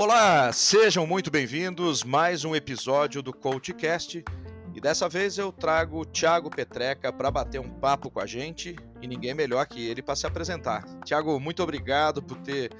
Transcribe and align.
Olá, 0.00 0.52
sejam 0.52 1.04
muito 1.04 1.28
bem-vindos 1.28 2.04
mais 2.04 2.44
um 2.44 2.54
episódio 2.54 3.20
do 3.20 3.32
CoachCast. 3.32 4.24
E 4.72 4.80
dessa 4.80 5.08
vez 5.08 5.38
eu 5.38 5.50
trago 5.50 5.98
o 5.98 6.04
Thiago 6.04 6.48
Petreca 6.48 7.12
para 7.12 7.32
bater 7.32 7.60
um 7.60 7.68
papo 7.68 8.08
com 8.08 8.20
a 8.20 8.24
gente 8.24 8.76
e 9.02 9.08
ninguém 9.08 9.34
melhor 9.34 9.66
que 9.66 9.84
ele 9.88 10.00
para 10.00 10.14
se 10.14 10.24
apresentar. 10.24 10.84
Thiago, 11.04 11.40
muito 11.40 11.64
obrigado 11.64 12.22
por 12.22 12.38
ter 12.38 12.70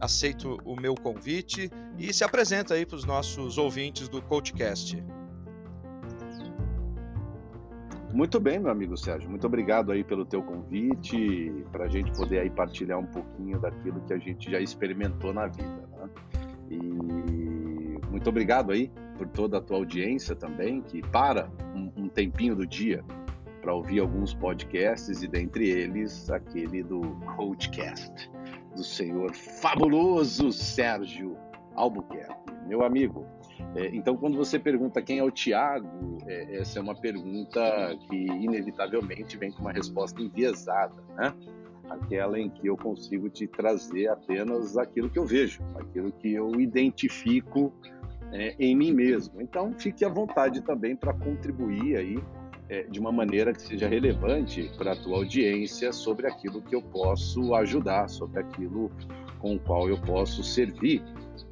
aceito 0.00 0.58
o 0.64 0.74
meu 0.74 0.96
convite 0.96 1.70
e 1.96 2.12
se 2.12 2.24
apresenta 2.24 2.74
aí 2.74 2.84
para 2.84 2.96
os 2.96 3.04
nossos 3.04 3.56
ouvintes 3.56 4.08
do 4.08 4.20
CoachCast. 4.20 5.00
Muito 8.12 8.40
bem, 8.40 8.58
meu 8.58 8.72
amigo 8.72 8.96
Sérgio. 8.96 9.30
Muito 9.30 9.46
obrigado 9.46 9.92
aí 9.92 10.02
pelo 10.02 10.24
teu 10.24 10.42
convite, 10.42 11.52
para 11.70 11.84
a 11.84 11.88
gente 11.88 12.10
poder 12.16 12.40
aí 12.40 12.50
partilhar 12.50 12.98
um 12.98 13.06
pouquinho 13.06 13.60
daquilo 13.60 14.00
que 14.00 14.12
a 14.12 14.18
gente 14.18 14.50
já 14.50 14.60
experimentou 14.60 15.32
na 15.32 15.46
vida. 15.46 15.93
Muito 18.24 18.30
obrigado 18.30 18.72
aí 18.72 18.90
por 19.18 19.28
toda 19.28 19.58
a 19.58 19.60
tua 19.60 19.76
audiência 19.76 20.34
também, 20.34 20.80
que 20.80 21.02
para 21.08 21.46
um, 21.74 22.04
um 22.04 22.08
tempinho 22.08 22.56
do 22.56 22.66
dia 22.66 23.04
para 23.60 23.74
ouvir 23.74 24.00
alguns 24.00 24.32
podcasts 24.32 25.22
e 25.22 25.28
dentre 25.28 25.68
eles 25.68 26.30
aquele 26.30 26.82
do 26.82 27.02
Coachcast 27.36 28.30
do 28.74 28.82
senhor 28.82 29.34
fabuloso 29.34 30.50
Sérgio 30.52 31.36
Albuquerque, 31.74 32.50
meu 32.66 32.82
amigo. 32.82 33.26
É, 33.76 33.88
então, 33.94 34.16
quando 34.16 34.38
você 34.38 34.58
pergunta 34.58 35.02
quem 35.02 35.18
é 35.18 35.22
o 35.22 35.30
Tiago, 35.30 36.16
é, 36.26 36.56
essa 36.56 36.78
é 36.78 36.82
uma 36.82 36.94
pergunta 36.94 37.60
que 38.08 38.16
inevitavelmente 38.16 39.36
vem 39.36 39.52
com 39.52 39.60
uma 39.60 39.72
resposta 39.72 40.22
enviesada, 40.22 40.96
né? 41.14 41.34
Aquela 41.90 42.40
em 42.40 42.48
que 42.48 42.66
eu 42.66 42.76
consigo 42.78 43.28
te 43.28 43.46
trazer 43.46 44.08
apenas 44.08 44.78
aquilo 44.78 45.10
que 45.10 45.18
eu 45.18 45.26
vejo, 45.26 45.62
aquilo 45.76 46.10
que 46.10 46.32
eu 46.32 46.58
identifico 46.58 47.70
é, 48.32 48.54
em 48.58 48.74
mim 48.76 48.92
mesmo. 48.92 49.40
Então, 49.40 49.72
fique 49.78 50.04
à 50.04 50.08
vontade 50.08 50.62
também 50.62 50.96
para 50.96 51.12
contribuir 51.12 51.96
aí 51.96 52.18
é, 52.68 52.82
de 52.84 52.98
uma 52.98 53.12
maneira 53.12 53.52
que 53.52 53.62
seja 53.62 53.88
relevante 53.88 54.70
para 54.76 54.92
a 54.92 54.96
tua 54.96 55.18
audiência 55.18 55.92
sobre 55.92 56.26
aquilo 56.26 56.62
que 56.62 56.74
eu 56.74 56.82
posso 56.82 57.54
ajudar, 57.54 58.08
sobre 58.08 58.40
aquilo 58.40 58.90
com 59.44 59.56
o 59.56 59.60
qual 59.60 59.90
eu 59.90 59.98
posso 59.98 60.42
servir 60.42 61.02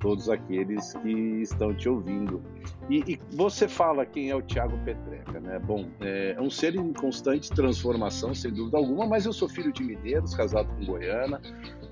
todos 0.00 0.30
aqueles 0.30 0.94
que 0.94 1.42
estão 1.42 1.74
te 1.74 1.90
ouvindo. 1.90 2.42
E, 2.88 3.00
e 3.06 3.20
você 3.32 3.68
fala 3.68 4.06
quem 4.06 4.30
é 4.30 4.34
o 4.34 4.40
Tiago 4.40 4.78
Petreca, 4.78 5.38
né? 5.38 5.58
Bom, 5.58 5.90
é, 6.00 6.34
é 6.36 6.40
um 6.40 6.48
ser 6.48 6.74
em 6.74 6.90
constante 6.94 7.50
transformação, 7.50 8.34
sem 8.34 8.50
dúvida 8.50 8.78
alguma, 8.78 9.06
mas 9.06 9.26
eu 9.26 9.32
sou 9.32 9.46
filho 9.46 9.70
de 9.70 9.84
mineiros, 9.84 10.34
casado 10.34 10.74
com 10.74 10.86
goiana, 10.86 11.38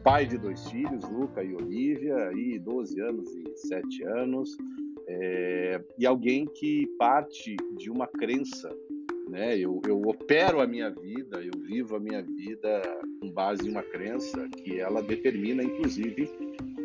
pai 0.02 0.24
de 0.24 0.38
dois 0.38 0.66
filhos, 0.70 1.04
Luca 1.10 1.44
e 1.44 1.54
Olivia, 1.54 2.16
aí 2.30 2.58
12 2.58 2.98
anos 2.98 3.28
e 3.34 3.54
7 3.68 4.04
anos, 4.04 4.56
é, 5.06 5.84
e 5.98 6.06
alguém 6.06 6.46
que 6.46 6.86
parte 6.98 7.56
de 7.76 7.90
uma 7.90 8.06
crença 8.06 8.74
né? 9.30 9.56
Eu, 9.56 9.80
eu 9.86 10.02
opero 10.02 10.60
a 10.60 10.66
minha 10.66 10.90
vida, 10.90 11.42
eu 11.42 11.58
vivo 11.66 11.96
a 11.96 12.00
minha 12.00 12.22
vida 12.22 12.82
com 13.20 13.30
base 13.30 13.66
em 13.66 13.70
uma 13.70 13.82
crença 13.82 14.48
que 14.48 14.80
ela 14.80 15.02
determina, 15.02 15.62
inclusive, 15.62 16.28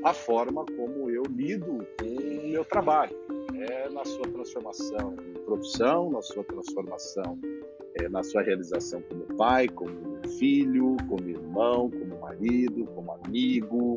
a 0.04 0.14
forma 0.14 0.64
como 0.66 1.10
eu 1.10 1.24
lido 1.24 1.86
com 2.00 2.06
o 2.06 2.48
meu 2.50 2.64
trabalho, 2.64 3.16
é 3.56 3.90
na 3.90 4.06
sua 4.06 4.28
transformação 4.28 5.16
em 5.20 5.34
profissão, 5.46 6.12
na 6.12 6.22
sua 6.22 6.44
transformação 6.44 7.40
é, 7.96 8.10
na 8.10 8.24
sua 8.24 8.42
realização 8.42 9.02
como 9.04 9.26
pai, 9.38 9.68
como 9.68 10.20
filho, 10.38 10.98
como 11.08 11.30
irmão, 11.30 11.90
como 11.90 12.20
marido, 12.20 12.86
como 12.88 13.12
amigo. 13.14 13.96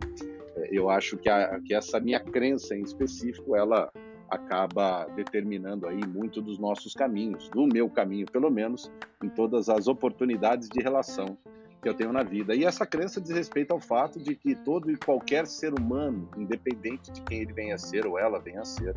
É, 0.56 0.68
eu 0.70 0.88
acho 0.88 1.16
que, 1.16 1.28
a, 1.28 1.60
que 1.60 1.74
essa 1.74 1.98
minha 1.98 2.20
crença 2.20 2.76
em 2.76 2.82
específico, 2.82 3.56
ela 3.56 3.90
acaba 4.28 5.06
determinando 5.14 5.86
aí 5.86 6.00
muito 6.06 6.40
dos 6.40 6.58
nossos 6.58 6.92
caminhos, 6.92 7.48
do 7.50 7.66
meu 7.66 7.88
caminho, 7.88 8.26
pelo 8.26 8.50
menos, 8.50 8.90
em 9.22 9.28
todas 9.28 9.68
as 9.68 9.88
oportunidades 9.88 10.68
de 10.68 10.82
relação 10.82 11.38
que 11.80 11.88
eu 11.88 11.94
tenho 11.94 12.12
na 12.12 12.22
vida. 12.22 12.54
E 12.54 12.64
essa 12.64 12.84
crença 12.84 13.20
diz 13.20 13.30
respeito 13.30 13.72
ao 13.72 13.80
fato 13.80 14.18
de 14.18 14.34
que 14.34 14.54
todo 14.54 14.90
e 14.90 14.96
qualquer 14.96 15.46
ser 15.46 15.72
humano, 15.78 16.28
independente 16.36 17.10
de 17.12 17.22
quem 17.22 17.40
ele 17.40 17.52
venha 17.52 17.76
a 17.76 17.78
ser 17.78 18.06
ou 18.06 18.18
ela 18.18 18.38
venha 18.38 18.62
a 18.62 18.64
ser, 18.64 18.94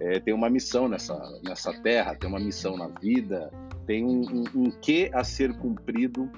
é, 0.00 0.18
tem 0.18 0.32
uma 0.32 0.48
missão 0.48 0.88
nessa, 0.88 1.16
nessa 1.44 1.72
terra, 1.82 2.14
tem 2.14 2.28
uma 2.28 2.40
missão 2.40 2.76
na 2.76 2.88
vida, 2.88 3.50
tem 3.86 4.04
um, 4.04 4.22
um, 4.22 4.44
um 4.54 4.70
quê 4.70 5.10
a 5.12 5.24
ser 5.24 5.56
cumprido 5.58 6.30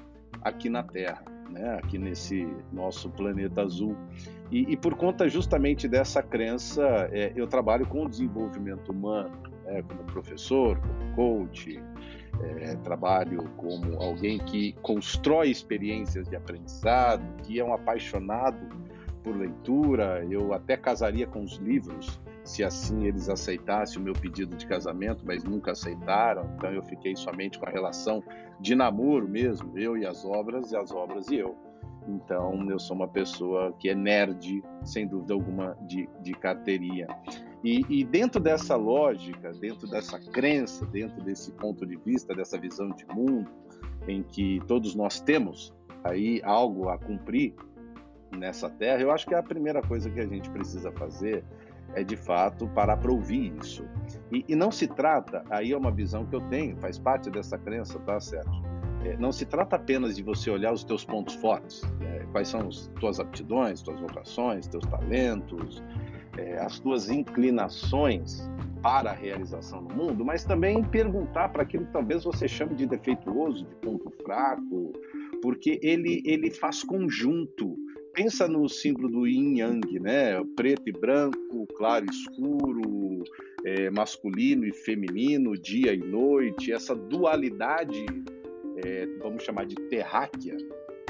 aqui 0.42 0.68
na 0.68 0.82
Terra, 0.82 1.24
né? 1.50 1.78
aqui 1.82 1.98
nesse 1.98 2.46
nosso 2.72 3.08
planeta 3.10 3.62
azul. 3.62 3.96
E, 4.54 4.72
e 4.72 4.76
por 4.76 4.94
conta 4.94 5.28
justamente 5.28 5.88
dessa 5.88 6.22
crença, 6.22 7.10
é, 7.10 7.32
eu 7.34 7.44
trabalho 7.44 7.84
com 7.88 8.04
o 8.04 8.08
desenvolvimento 8.08 8.92
humano, 8.92 9.36
né? 9.64 9.82
como 9.82 10.04
professor, 10.04 10.78
como 10.78 11.12
coach, 11.16 11.82
é, 12.40 12.76
trabalho 12.76 13.50
como 13.56 14.00
alguém 14.00 14.38
que 14.38 14.72
constrói 14.74 15.50
experiências 15.50 16.28
de 16.28 16.36
aprendizado, 16.36 17.24
que 17.42 17.58
é 17.58 17.64
um 17.64 17.74
apaixonado 17.74 18.68
por 19.24 19.36
leitura. 19.36 20.24
Eu 20.30 20.54
até 20.54 20.76
casaria 20.76 21.26
com 21.26 21.42
os 21.42 21.56
livros, 21.56 22.20
se 22.44 22.62
assim 22.62 23.06
eles 23.06 23.28
aceitassem 23.28 24.00
o 24.00 24.04
meu 24.04 24.12
pedido 24.12 24.54
de 24.54 24.68
casamento, 24.68 25.24
mas 25.26 25.42
nunca 25.42 25.72
aceitaram. 25.72 26.48
Então 26.56 26.70
eu 26.70 26.84
fiquei 26.84 27.16
somente 27.16 27.58
com 27.58 27.66
a 27.68 27.72
relação 27.72 28.22
de 28.60 28.76
namoro 28.76 29.28
mesmo, 29.28 29.76
eu 29.76 29.96
e 29.96 30.06
as 30.06 30.24
obras, 30.24 30.70
e 30.70 30.76
as 30.76 30.92
obras 30.92 31.26
e 31.26 31.38
eu. 31.38 31.63
Então, 32.06 32.70
eu 32.70 32.78
sou 32.78 32.96
uma 32.96 33.08
pessoa 33.08 33.72
que 33.78 33.88
é 33.88 33.94
nerd, 33.94 34.62
sem 34.84 35.06
dúvida 35.06 35.34
alguma, 35.34 35.76
de, 35.82 36.08
de 36.20 36.32
carteirinha. 36.34 37.06
E, 37.62 37.84
e, 37.88 38.04
dentro 38.04 38.40
dessa 38.40 38.76
lógica, 38.76 39.52
dentro 39.52 39.88
dessa 39.88 40.18
crença, 40.18 40.84
dentro 40.86 41.22
desse 41.22 41.50
ponto 41.52 41.86
de 41.86 41.96
vista, 41.96 42.34
dessa 42.34 42.58
visão 42.58 42.90
de 42.90 43.06
mundo, 43.06 43.50
em 44.06 44.22
que 44.22 44.60
todos 44.66 44.94
nós 44.94 45.18
temos 45.20 45.74
aí 46.02 46.42
algo 46.44 46.90
a 46.90 46.98
cumprir 46.98 47.54
nessa 48.36 48.68
terra, 48.68 49.00
eu 49.00 49.10
acho 49.10 49.26
que 49.26 49.34
a 49.34 49.42
primeira 49.42 49.80
coisa 49.80 50.10
que 50.10 50.20
a 50.20 50.26
gente 50.26 50.50
precisa 50.50 50.92
fazer 50.92 51.42
é 51.94 52.02
de 52.02 52.16
fato 52.16 52.68
parar 52.68 52.96
para 52.98 53.12
ouvir 53.12 53.54
isso. 53.62 53.86
E, 54.30 54.44
e 54.48 54.54
não 54.54 54.70
se 54.70 54.86
trata, 54.86 55.44
aí 55.48 55.72
é 55.72 55.76
uma 55.76 55.90
visão 55.90 56.26
que 56.26 56.34
eu 56.34 56.40
tenho, 56.48 56.76
faz 56.76 56.98
parte 56.98 57.30
dessa 57.30 57.56
crença, 57.56 57.98
tá, 58.00 58.20
Sérgio? 58.20 58.73
É, 59.04 59.16
não 59.18 59.30
se 59.30 59.44
trata 59.44 59.76
apenas 59.76 60.16
de 60.16 60.22
você 60.22 60.50
olhar 60.50 60.72
os 60.72 60.82
teus 60.82 61.04
pontos 61.04 61.34
fortes, 61.34 61.82
é, 62.00 62.24
quais 62.32 62.48
são 62.48 62.68
as 62.68 62.90
tuas 62.98 63.20
aptidões, 63.20 63.82
tuas 63.82 64.00
vocações, 64.00 64.66
teus 64.66 64.84
talentos, 64.86 65.82
é, 66.38 66.58
as 66.58 66.78
tuas 66.78 67.10
inclinações 67.10 68.48
para 68.82 69.10
a 69.10 69.14
realização 69.14 69.82
no 69.82 69.94
mundo, 69.94 70.24
mas 70.24 70.44
também 70.44 70.82
perguntar 70.82 71.50
para 71.50 71.62
aquilo 71.62 71.86
que 71.86 71.92
talvez 71.92 72.24
você 72.24 72.48
chame 72.48 72.74
de 72.74 72.86
defeituoso, 72.86 73.64
de 73.64 73.74
ponto 73.76 74.10
fraco, 74.22 74.92
porque 75.42 75.78
ele, 75.82 76.22
ele 76.24 76.50
faz 76.50 76.82
conjunto. 76.82 77.76
Pensa 78.14 78.46
no 78.46 78.68
símbolo 78.68 79.08
do 79.08 79.26
yin 79.26 79.58
yang, 79.58 80.00
né? 80.00 80.42
Preto 80.54 80.88
e 80.88 80.92
branco, 80.92 81.66
claro 81.76 82.06
e 82.06 82.10
escuro, 82.10 83.24
é, 83.64 83.90
masculino 83.90 84.64
e 84.64 84.72
feminino, 84.72 85.58
dia 85.58 85.92
e 85.92 85.98
noite, 85.98 86.72
essa 86.72 86.94
dualidade 86.94 88.06
é, 88.76 89.06
vamos 89.20 89.42
chamar 89.42 89.66
de 89.66 89.74
terráquea, 89.74 90.56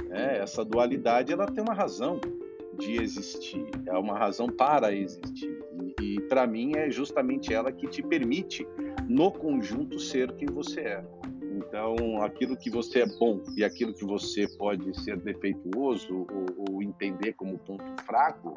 né? 0.09 0.39
essa 0.39 0.65
dualidade 0.65 1.33
ela 1.33 1.47
tem 1.47 1.63
uma 1.63 1.75
razão 1.75 2.21
de 2.79 3.01
existir, 3.01 3.65
é 3.87 3.97
uma 3.97 4.19
razão 4.19 4.49
para 4.49 4.93
existir. 4.93 5.59
E, 6.01 6.17
e 6.17 6.21
para 6.23 6.47
mim 6.47 6.73
é 6.77 6.91
justamente 6.91 7.53
ela 7.53 7.71
que 7.71 7.87
te 7.87 8.03
permite, 8.03 8.67
no 9.09 9.31
conjunto, 9.31 9.99
ser 9.99 10.33
quem 10.33 10.49
você 10.49 10.81
é. 10.81 11.05
Então, 11.57 12.23
aquilo 12.23 12.57
que 12.57 12.69
você 12.69 13.01
é 13.01 13.07
bom 13.07 13.43
e 13.57 13.65
aquilo 13.65 13.95
que 13.95 14.05
você 14.05 14.47
pode 14.57 14.93
ser 15.03 15.17
defeituoso 15.17 16.27
ou, 16.31 16.75
ou 16.75 16.83
entender 16.83 17.33
como 17.35 17.59
ponto 17.59 17.85
fraco, 18.05 18.55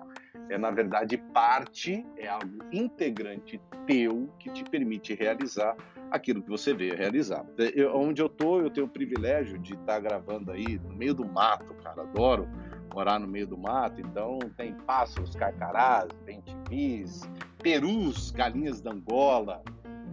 é 0.49 0.57
na 0.57 0.71
verdade 0.71 1.17
parte, 1.33 2.05
é 2.17 2.27
algo 2.27 2.63
integrante 2.71 3.59
teu 3.85 4.29
que 4.39 4.51
te 4.51 4.63
permite 4.63 5.13
realizar 5.13 5.75
aquilo 6.11 6.41
que 6.41 6.49
você 6.49 6.73
veio 6.73 6.95
realizar. 6.95 7.45
Eu, 7.75 7.95
onde 7.95 8.21
eu 8.21 8.29
tô, 8.29 8.61
eu 8.61 8.69
tenho 8.69 8.85
o 8.85 8.89
privilégio 8.89 9.57
de 9.57 9.73
estar 9.73 9.85
tá 9.85 9.99
gravando 9.99 10.51
aí 10.51 10.79
no 10.79 10.95
meio 10.95 11.13
do 11.13 11.25
mato, 11.25 11.73
cara, 11.75 12.01
adoro 12.01 12.47
morar 12.93 13.19
no 13.19 13.27
meio 13.27 13.45
do 13.45 13.57
mato, 13.57 14.01
então 14.01 14.39
tem 14.55 14.73
pássaros, 14.73 15.35
carcarás, 15.35 16.07
bentivis, 16.25 17.29
perus, 17.61 18.31
galinhas 18.31 18.81
da 18.81 18.91
Angola 18.91 19.61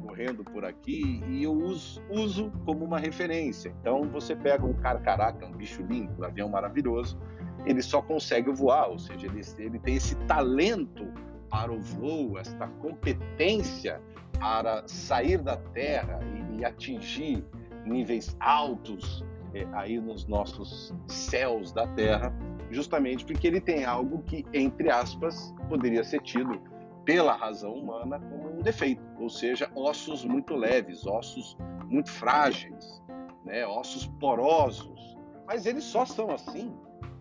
correndo 0.04 0.44
por 0.44 0.64
aqui 0.64 1.22
e 1.28 1.42
eu 1.42 1.52
uso, 1.52 2.02
uso 2.10 2.52
como 2.64 2.84
uma 2.84 2.98
referência. 2.98 3.74
Então 3.80 4.02
você 4.10 4.36
pega 4.36 4.64
um 4.66 4.74
carcará, 4.74 5.32
que 5.32 5.42
é 5.42 5.46
um 5.46 5.52
bicho 5.52 5.82
lindo, 5.82 6.12
um 6.20 6.24
avião 6.24 6.48
maravilhoso, 6.48 7.18
ele 7.64 7.80
só 7.80 8.02
consegue 8.02 8.52
voar, 8.52 8.88
ou 8.88 8.98
seja, 8.98 9.26
ele, 9.26 9.40
ele 9.58 9.78
tem 9.78 9.96
esse 9.96 10.14
talento 10.26 11.10
para 11.50 11.72
o 11.72 11.80
voo, 11.80 12.38
esta 12.38 12.66
competência 12.80 14.00
para 14.38 14.86
sair 14.86 15.38
da 15.38 15.56
terra 15.56 16.20
e, 16.22 16.60
e 16.60 16.64
atingir 16.64 17.44
níveis 17.84 18.36
altos 18.40 19.24
é, 19.54 19.66
aí 19.72 20.00
nos 20.00 20.26
nossos 20.26 20.92
céus 21.06 21.72
da 21.72 21.86
terra, 21.86 22.34
justamente 22.70 23.24
porque 23.24 23.46
ele 23.46 23.60
tem 23.60 23.84
algo 23.84 24.22
que, 24.22 24.44
entre 24.52 24.90
aspas, 24.90 25.54
poderia 25.68 26.02
ser 26.02 26.20
tido 26.22 26.60
pela 27.04 27.34
razão 27.34 27.74
humana 27.74 28.18
como 28.18 28.58
um 28.58 28.62
defeito, 28.62 29.02
ou 29.18 29.28
seja, 29.28 29.70
ossos 29.74 30.24
muito 30.24 30.54
leves, 30.54 31.06
ossos 31.06 31.56
muito 31.88 32.10
frágeis, 32.10 33.02
né, 33.44 33.66
ossos 33.66 34.06
porosos. 34.18 35.16
Mas 35.46 35.66
eles 35.66 35.84
só 35.84 36.04
são 36.04 36.30
assim 36.30 36.74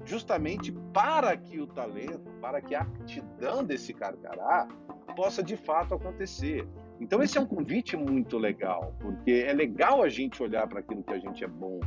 justamente 0.06 0.72
para 0.94 1.36
que 1.38 1.60
o 1.60 1.68
talento, 1.68 2.30
para 2.42 2.62
que 2.62 2.76
a 2.76 2.82
aptidão 2.82 3.64
desse 3.64 3.94
carcará 3.94 4.68
possa 5.16 5.44
de 5.44 5.56
fato 5.56 5.94
acontecer. 5.94 6.68
Então 7.00 7.22
esse 7.22 7.38
é 7.38 7.42
um 7.42 7.46
convite 7.46 7.98
muito 7.98 8.38
legal, 8.38 8.96
porque 9.00 9.46
é 9.48 9.54
legal 9.54 10.04
a 10.04 10.10
gente 10.10 10.42
olhar 10.42 10.68
para 10.68 10.80
aquilo 10.80 11.04
que 11.04 11.14
a 11.14 11.20
gente 11.20 11.44
é 11.44 11.48
bom, 11.48 11.80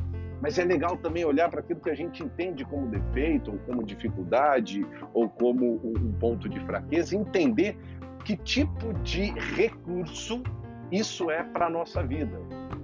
mas 0.42 0.58
é 0.58 0.64
legal 0.64 0.96
também 0.96 1.24
olhar 1.24 1.48
para 1.48 1.60
aquilo 1.60 1.80
que 1.80 1.90
a 1.90 1.94
gente 1.94 2.22
entende 2.22 2.64
como 2.64 2.86
defeito, 2.88 3.52
ou 3.52 3.58
como 3.60 3.82
dificuldade, 3.82 4.86
ou 5.14 5.28
como 5.28 5.80
um 5.84 6.12
ponto 6.12 6.48
de 6.48 6.60
fraqueza, 6.60 7.16
entender 7.16 7.78
que 8.24 8.36
tipo 8.36 8.92
de 9.02 9.30
recurso 9.54 10.42
isso 10.90 11.30
é 11.30 11.42
para 11.42 11.66
a 11.66 11.70
nossa 11.70 12.02
vida. 12.02 12.38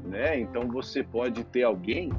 Né? 0.04 0.40
Então 0.40 0.68
você 0.68 1.02
pode 1.02 1.44
ter 1.44 1.62
alguém 1.62 2.10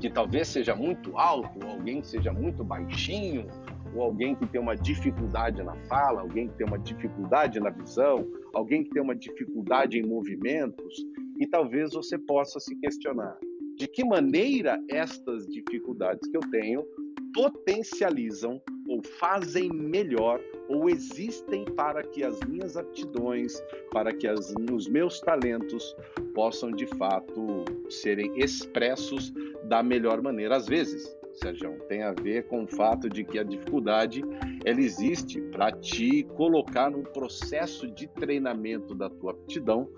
que 0.00 0.10
talvez 0.10 0.48
seja 0.48 0.74
muito 0.74 1.16
alto, 1.16 1.58
ou 1.64 1.70
alguém 1.72 2.00
que 2.00 2.06
seja 2.06 2.32
muito 2.32 2.62
baixinho, 2.64 3.46
ou 3.94 4.02
alguém 4.02 4.34
que 4.34 4.46
tem 4.46 4.60
uma 4.60 4.76
dificuldade 4.76 5.62
na 5.62 5.74
fala, 5.86 6.20
alguém 6.20 6.48
que 6.48 6.56
tem 6.56 6.66
uma 6.66 6.78
dificuldade 6.78 7.58
na 7.58 7.70
visão, 7.70 8.26
alguém 8.52 8.84
que 8.84 8.90
tem 8.90 9.02
uma 9.02 9.14
dificuldade 9.14 9.98
em 9.98 10.06
movimentos, 10.06 10.94
e 11.38 11.46
talvez 11.46 11.92
você 11.92 12.18
possa 12.18 12.60
se 12.60 12.74
questionar 12.76 13.38
de 13.78 13.86
que 13.86 14.04
maneira 14.04 14.82
estas 14.88 15.46
dificuldades 15.46 16.28
que 16.28 16.36
eu 16.36 16.42
tenho 16.50 16.84
potencializam 17.32 18.60
ou 18.88 19.00
fazem 19.02 19.68
melhor 19.68 20.40
ou 20.68 20.90
existem 20.90 21.64
para 21.76 22.02
que 22.02 22.24
as 22.24 22.40
minhas 22.48 22.76
aptidões, 22.76 23.62
para 23.92 24.12
que 24.12 24.26
as, 24.26 24.52
os 24.72 24.88
meus 24.88 25.20
talentos 25.20 25.94
possam 26.34 26.72
de 26.72 26.86
fato 26.86 27.64
serem 27.88 28.36
expressos 28.36 29.32
da 29.68 29.82
melhor 29.82 30.22
maneira. 30.22 30.56
Às 30.56 30.66
vezes, 30.66 31.16
Sérgio, 31.34 31.78
tem 31.88 32.02
a 32.02 32.12
ver 32.12 32.46
com 32.48 32.64
o 32.64 32.66
fato 32.66 33.08
de 33.08 33.22
que 33.22 33.38
a 33.38 33.44
dificuldade 33.44 34.22
ela 34.64 34.80
existe 34.80 35.40
para 35.40 35.70
te 35.70 36.24
colocar 36.36 36.90
num 36.90 37.04
processo 37.04 37.86
de 37.86 38.08
treinamento 38.08 38.94
da 38.94 39.08
tua 39.08 39.32
aptidão 39.32 39.88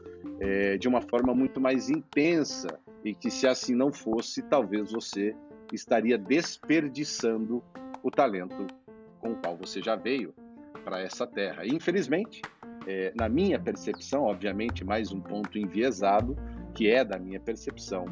é, 0.41 0.77
de 0.77 0.89
uma 0.89 1.01
forma 1.01 1.35
muito 1.35 1.61
mais 1.61 1.89
intensa 1.89 2.79
e 3.05 3.15
que 3.15 3.31
se 3.31 3.47
assim 3.47 3.75
não 3.75 3.93
fosse, 3.93 4.43
talvez 4.43 4.93
você 4.93 5.35
estaria 5.73 6.19
desperdiçando 6.19 7.63
o 8.03 8.11
talento 8.11 8.67
com 9.21 9.33
o 9.33 9.37
qual 9.37 9.57
você 9.57 9.81
já 9.81 9.97
veio 9.97 10.35
para 10.85 11.01
essa 11.01 11.27
terra. 11.27 11.65
E, 11.65 11.69
infelizmente, 11.69 12.43
é, 12.87 13.13
na 13.15 13.29
minha 13.29 13.59
percepção, 13.59 14.25
obviamente, 14.25 14.85
mais 14.85 15.13
um 15.13 15.21
ponto 15.21 15.59
enviesado, 15.59 16.37
que 16.75 16.89
é 16.89 17.05
da 17.05 17.19
minha 17.19 17.39
percepção, 17.39 18.07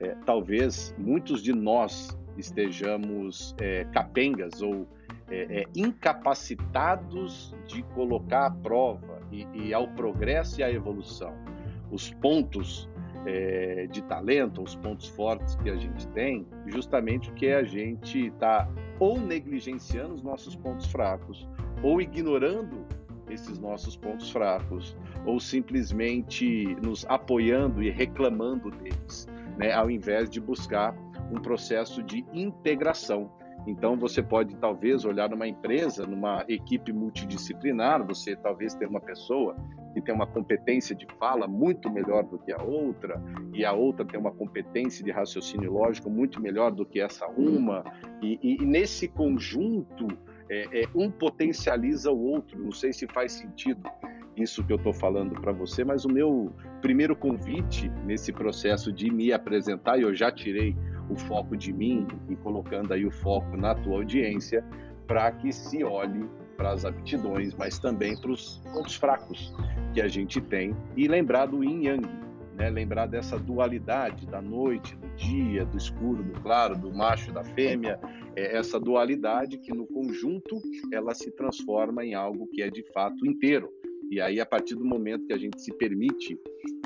é, 0.00 0.16
talvez 0.26 0.94
muitos 0.98 1.42
de 1.42 1.52
nós 1.52 2.18
estejamos 2.36 3.54
é, 3.58 3.84
capengas 3.92 4.62
ou 4.62 4.86
é, 5.30 5.60
é, 5.60 5.64
incapacitados 5.76 7.54
de 7.66 7.82
colocar 7.94 8.46
à 8.46 8.50
prova 8.50 9.20
e, 9.30 9.46
e 9.54 9.74
ao 9.74 9.86
progresso 9.88 10.60
e 10.60 10.64
à 10.64 10.70
evolução 10.70 11.32
os 11.90 12.12
pontos 12.14 12.88
é, 13.26 13.86
de 13.90 14.02
talento, 14.02 14.62
os 14.62 14.74
pontos 14.76 15.08
fortes 15.08 15.56
que 15.56 15.68
a 15.68 15.76
gente 15.76 16.06
tem, 16.08 16.46
justamente 16.66 17.28
porque 17.28 17.48
a 17.48 17.62
gente 17.62 18.26
está 18.26 18.68
ou 18.98 19.20
negligenciando 19.20 20.14
os 20.14 20.22
nossos 20.22 20.54
pontos 20.56 20.86
fracos, 20.86 21.48
ou 21.82 22.00
ignorando 22.00 22.86
esses 23.28 23.58
nossos 23.58 23.96
pontos 23.96 24.30
fracos, 24.30 24.96
ou 25.24 25.38
simplesmente 25.38 26.76
nos 26.82 27.04
apoiando 27.06 27.82
e 27.82 27.90
reclamando 27.90 28.70
deles, 28.70 29.28
né, 29.60 29.72
ao 29.72 29.90
invés 29.90 30.30
de 30.30 30.40
buscar 30.40 30.96
um 31.30 31.40
processo 31.40 32.02
de 32.02 32.24
integração. 32.32 33.30
Então, 33.66 33.94
você 33.94 34.22
pode 34.22 34.56
talvez 34.56 35.04
olhar 35.04 35.28
numa 35.28 35.46
empresa, 35.46 36.06
numa 36.06 36.42
equipe 36.48 36.94
multidisciplinar, 36.94 38.02
você 38.02 38.34
talvez 38.34 38.74
ter 38.74 38.88
uma 38.88 39.02
pessoa 39.02 39.54
que 39.92 40.00
tem 40.00 40.14
uma 40.14 40.26
competência 40.26 40.96
de 40.96 41.06
fala 41.18 41.46
muito 41.46 41.90
melhor 41.90 42.22
do 42.24 42.38
que 42.38 42.52
a 42.52 42.62
outra, 42.62 43.22
e 43.52 43.62
a 43.62 43.72
outra 43.72 44.06
tem 44.06 44.18
uma 44.18 44.30
competência 44.30 45.04
de 45.04 45.10
raciocínio 45.10 45.74
lógico 45.74 46.08
muito 46.08 46.40
melhor 46.40 46.70
do 46.70 46.86
que 46.86 46.98
essa 46.98 47.26
uma, 47.26 47.84
e, 48.22 48.38
e, 48.42 48.62
e 48.62 48.64
nesse 48.64 49.08
conjunto, 49.08 50.08
é, 50.48 50.80
é, 50.80 50.88
um 50.94 51.10
potencializa 51.10 52.10
o 52.10 52.18
outro. 52.18 52.58
Não 52.58 52.72
sei 52.72 52.94
se 52.94 53.06
faz 53.06 53.32
sentido 53.32 53.82
isso 54.42 54.64
que 54.64 54.72
eu 54.72 54.76
estou 54.76 54.92
falando 54.92 55.40
para 55.40 55.52
você, 55.52 55.84
mas 55.84 56.04
o 56.04 56.08
meu 56.08 56.52
primeiro 56.80 57.14
convite 57.14 57.88
nesse 58.04 58.32
processo 58.32 58.92
de 58.92 59.10
me 59.10 59.32
apresentar, 59.32 59.98
e 59.98 60.02
eu 60.02 60.14
já 60.14 60.30
tirei 60.30 60.76
o 61.08 61.16
foco 61.16 61.56
de 61.56 61.72
mim 61.72 62.06
e 62.28 62.36
colocando 62.36 62.92
aí 62.92 63.04
o 63.04 63.10
foco 63.10 63.56
na 63.56 63.74
tua 63.74 63.96
audiência, 63.96 64.64
para 65.06 65.30
que 65.32 65.52
se 65.52 65.82
olhe 65.82 66.28
para 66.56 66.72
as 66.72 66.84
aptidões, 66.84 67.54
mas 67.54 67.78
também 67.78 68.16
para 68.20 68.30
os 68.30 68.58
pontos 68.72 68.94
fracos 68.94 69.52
que 69.92 70.00
a 70.00 70.06
gente 70.06 70.40
tem 70.40 70.76
e 70.96 71.08
lembrar 71.08 71.46
do 71.46 71.64
yin 71.64 71.86
yang, 71.86 72.08
né? 72.54 72.68
lembrar 72.68 73.06
dessa 73.06 73.38
dualidade 73.38 74.26
da 74.26 74.42
noite, 74.42 74.94
do 74.94 75.08
dia, 75.16 75.64
do 75.64 75.76
escuro, 75.76 76.22
do 76.22 76.38
claro, 76.42 76.76
do 76.76 76.94
macho, 76.94 77.32
da 77.32 77.42
fêmea, 77.42 77.98
é 78.36 78.56
essa 78.56 78.78
dualidade 78.78 79.58
que 79.58 79.72
no 79.74 79.86
conjunto 79.86 80.60
ela 80.92 81.14
se 81.14 81.30
transforma 81.32 82.04
em 82.04 82.14
algo 82.14 82.46
que 82.48 82.62
é 82.62 82.70
de 82.70 82.84
fato 82.92 83.26
inteiro. 83.26 83.70
E 84.10 84.20
aí, 84.20 84.40
a 84.40 84.44
partir 84.44 84.74
do 84.74 84.84
momento 84.84 85.24
que 85.24 85.32
a 85.32 85.38
gente 85.38 85.62
se 85.62 85.72
permite 85.72 86.36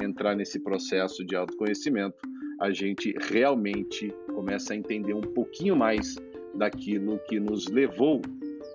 entrar 0.02 0.36
nesse 0.36 0.60
processo 0.60 1.24
de 1.24 1.34
autoconhecimento, 1.34 2.18
a 2.60 2.70
gente 2.70 3.14
realmente 3.18 4.14
começa 4.34 4.74
a 4.74 4.76
entender 4.76 5.14
um 5.14 5.22
pouquinho 5.22 5.74
mais 5.74 6.16
daquilo 6.54 7.18
que 7.26 7.40
nos 7.40 7.66
levou 7.68 8.20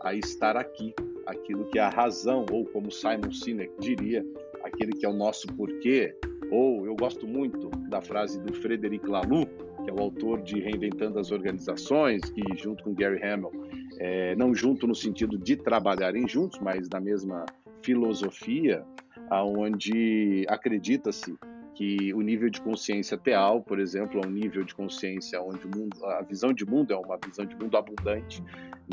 a 0.01 0.15
estar 0.15 0.57
aqui, 0.57 0.95
aquilo 1.27 1.65
que 1.65 1.77
é 1.77 1.83
a 1.83 1.89
razão, 1.89 2.43
ou 2.51 2.65
como 2.65 2.91
Simon 2.91 3.31
Sinek 3.31 3.71
diria, 3.79 4.25
aquele 4.63 4.93
que 4.93 5.05
é 5.05 5.09
o 5.09 5.13
nosso 5.13 5.45
porquê, 5.49 6.15
ou 6.51 6.87
eu 6.87 6.95
gosto 6.95 7.27
muito 7.27 7.69
da 7.87 8.01
frase 8.01 8.41
do 8.41 8.51
Frederic 8.51 9.07
Laloux, 9.07 9.47
que 9.83 9.91
é 9.91 9.93
o 9.93 9.99
autor 9.99 10.41
de 10.41 10.59
Reinventando 10.59 11.19
as 11.19 11.31
Organizações, 11.31 12.21
que 12.31 12.41
junto 12.57 12.83
com 12.83 12.95
Gary 12.95 13.23
Hamel, 13.23 13.51
é, 13.99 14.35
não 14.35 14.55
junto 14.55 14.87
no 14.87 14.95
sentido 14.95 15.37
de 15.37 15.55
trabalharem 15.55 16.27
juntos, 16.27 16.59
mas 16.59 16.89
na 16.89 16.99
mesma 16.99 17.45
filosofia, 17.81 18.85
aonde 19.29 20.45
acredita-se 20.47 21.37
que 21.79 22.13
o 22.13 22.19
nível 22.19 22.49
de 22.49 22.59
consciência 22.59 23.17
teal, 23.17 23.61
por 23.61 23.79
exemplo, 23.79 24.19
é 24.21 24.27
um 24.27 24.29
nível 24.29 24.65
de 24.65 24.75
consciência 24.75 25.41
onde 25.41 25.65
mundo, 25.65 26.05
a 26.05 26.21
visão 26.21 26.51
de 26.51 26.65
mundo 26.65 26.91
é 26.91 26.97
uma 26.97 27.17
visão 27.23 27.45
de 27.45 27.55
mundo 27.55 27.77
abundante, 27.77 28.43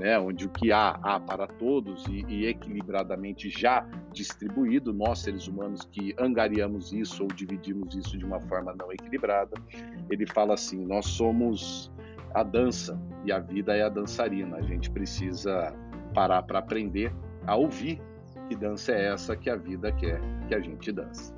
né, 0.01 0.17
onde 0.21 0.47
o 0.47 0.51
que 0.51 0.71
há, 0.71 0.91
há 1.03 1.19
para 1.19 1.49
todos 1.49 2.07
e, 2.07 2.25
e, 2.29 2.47
equilibradamente 2.47 3.51
já 3.51 3.85
distribuído, 4.13 4.93
nós 4.93 5.19
seres 5.19 5.49
humanos 5.49 5.81
que 5.91 6.15
angariamos 6.17 6.93
isso 6.93 7.25
ou 7.25 7.29
dividimos 7.29 7.97
isso 7.97 8.17
de 8.17 8.25
uma 8.25 8.41
forma 8.43 8.73
não 8.79 8.93
equilibrada, 8.93 9.61
ele 10.09 10.25
fala 10.25 10.55
assim: 10.55 10.87
nós 10.87 11.07
somos 11.07 11.91
a 12.35 12.45
dança 12.45 13.01
e 13.25 13.33
a 13.33 13.41
vida 13.41 13.75
é 13.75 13.83
a 13.83 13.89
dançarina, 13.89 14.59
a 14.59 14.63
gente 14.63 14.91
precisa 14.91 15.75
parar 16.15 16.43
para 16.45 16.61
aprender 16.61 17.13
a 17.49 17.57
ouvir 17.57 18.01
que 18.49 18.57
dança 18.57 18.93
é 18.93 19.13
essa 19.13 19.37
que 19.37 19.51
a 19.51 19.57
vida 19.57 19.93
quer 19.93 20.21
que 20.49 20.55
a 20.55 20.61
gente 20.61 20.93
dança. 20.93 21.35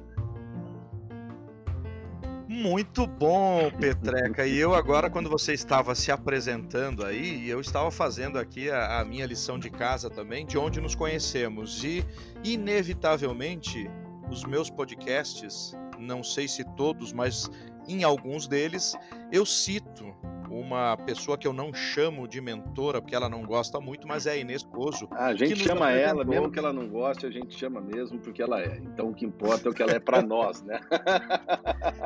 Muito 2.48 3.06
bom, 3.06 3.70
Petreca. 3.70 4.46
E 4.46 4.58
eu 4.58 4.74
agora, 4.74 5.08
quando 5.08 5.28
você 5.28 5.52
estava 5.52 5.94
se 5.94 6.10
apresentando 6.10 7.04
aí, 7.04 7.48
eu 7.48 7.60
estava 7.60 7.90
fazendo 7.90 8.38
aqui 8.38 8.70
a, 8.70 9.00
a, 9.00 9.04
minha 9.04 9.26
lição 9.26 9.58
de 9.58 9.70
casa 9.70 10.08
também, 10.08 10.46
de 10.46 10.56
onde 10.58 10.80
nos 10.80 10.94
conhecemos. 10.94 11.84
E, 11.84 12.04
inevitavelmente, 12.42 13.88
os 14.30 14.44
meus 14.44 14.70
podcasts, 14.70 15.72
não 15.98 16.24
sei 16.24 16.48
se 16.48 16.64
todos, 16.74 17.12
mas 17.12 17.50
em 17.86 18.02
alguns 18.02 18.48
deles, 18.48 18.96
eu 19.30 19.46
cito 19.46 20.14
uma 20.50 20.96
pessoa 20.96 21.36
que 21.36 21.46
eu 21.46 21.52
não 21.52 21.72
chamo 21.72 22.26
de 22.26 22.40
mentora, 22.40 23.00
porque 23.00 23.14
ela 23.14 23.28
não 23.28 23.42
gosta 23.42 23.80
muito, 23.80 24.06
mas 24.06 24.26
é 24.26 24.32
a 24.32 24.36
Inês 24.36 24.62
Coso. 24.62 25.08
A 25.12 25.34
gente 25.34 25.56
chama 25.56 25.90
ela, 25.90 26.24
mesmo 26.24 26.50
que 26.50 26.58
ela 26.58 26.72
não 26.72 26.88
goste, 26.88 27.26
a 27.26 27.30
gente 27.30 27.56
chama 27.56 27.80
mesmo 27.80 28.18
porque 28.18 28.42
ela 28.42 28.60
é. 28.60 28.78
Então 28.78 29.10
o 29.10 29.14
que 29.14 29.24
importa 29.24 29.68
é 29.68 29.70
o 29.70 29.74
que 29.74 29.82
ela 29.82 29.92
é 29.92 30.00
para 30.00 30.22
nós, 30.22 30.62
né? 30.62 30.80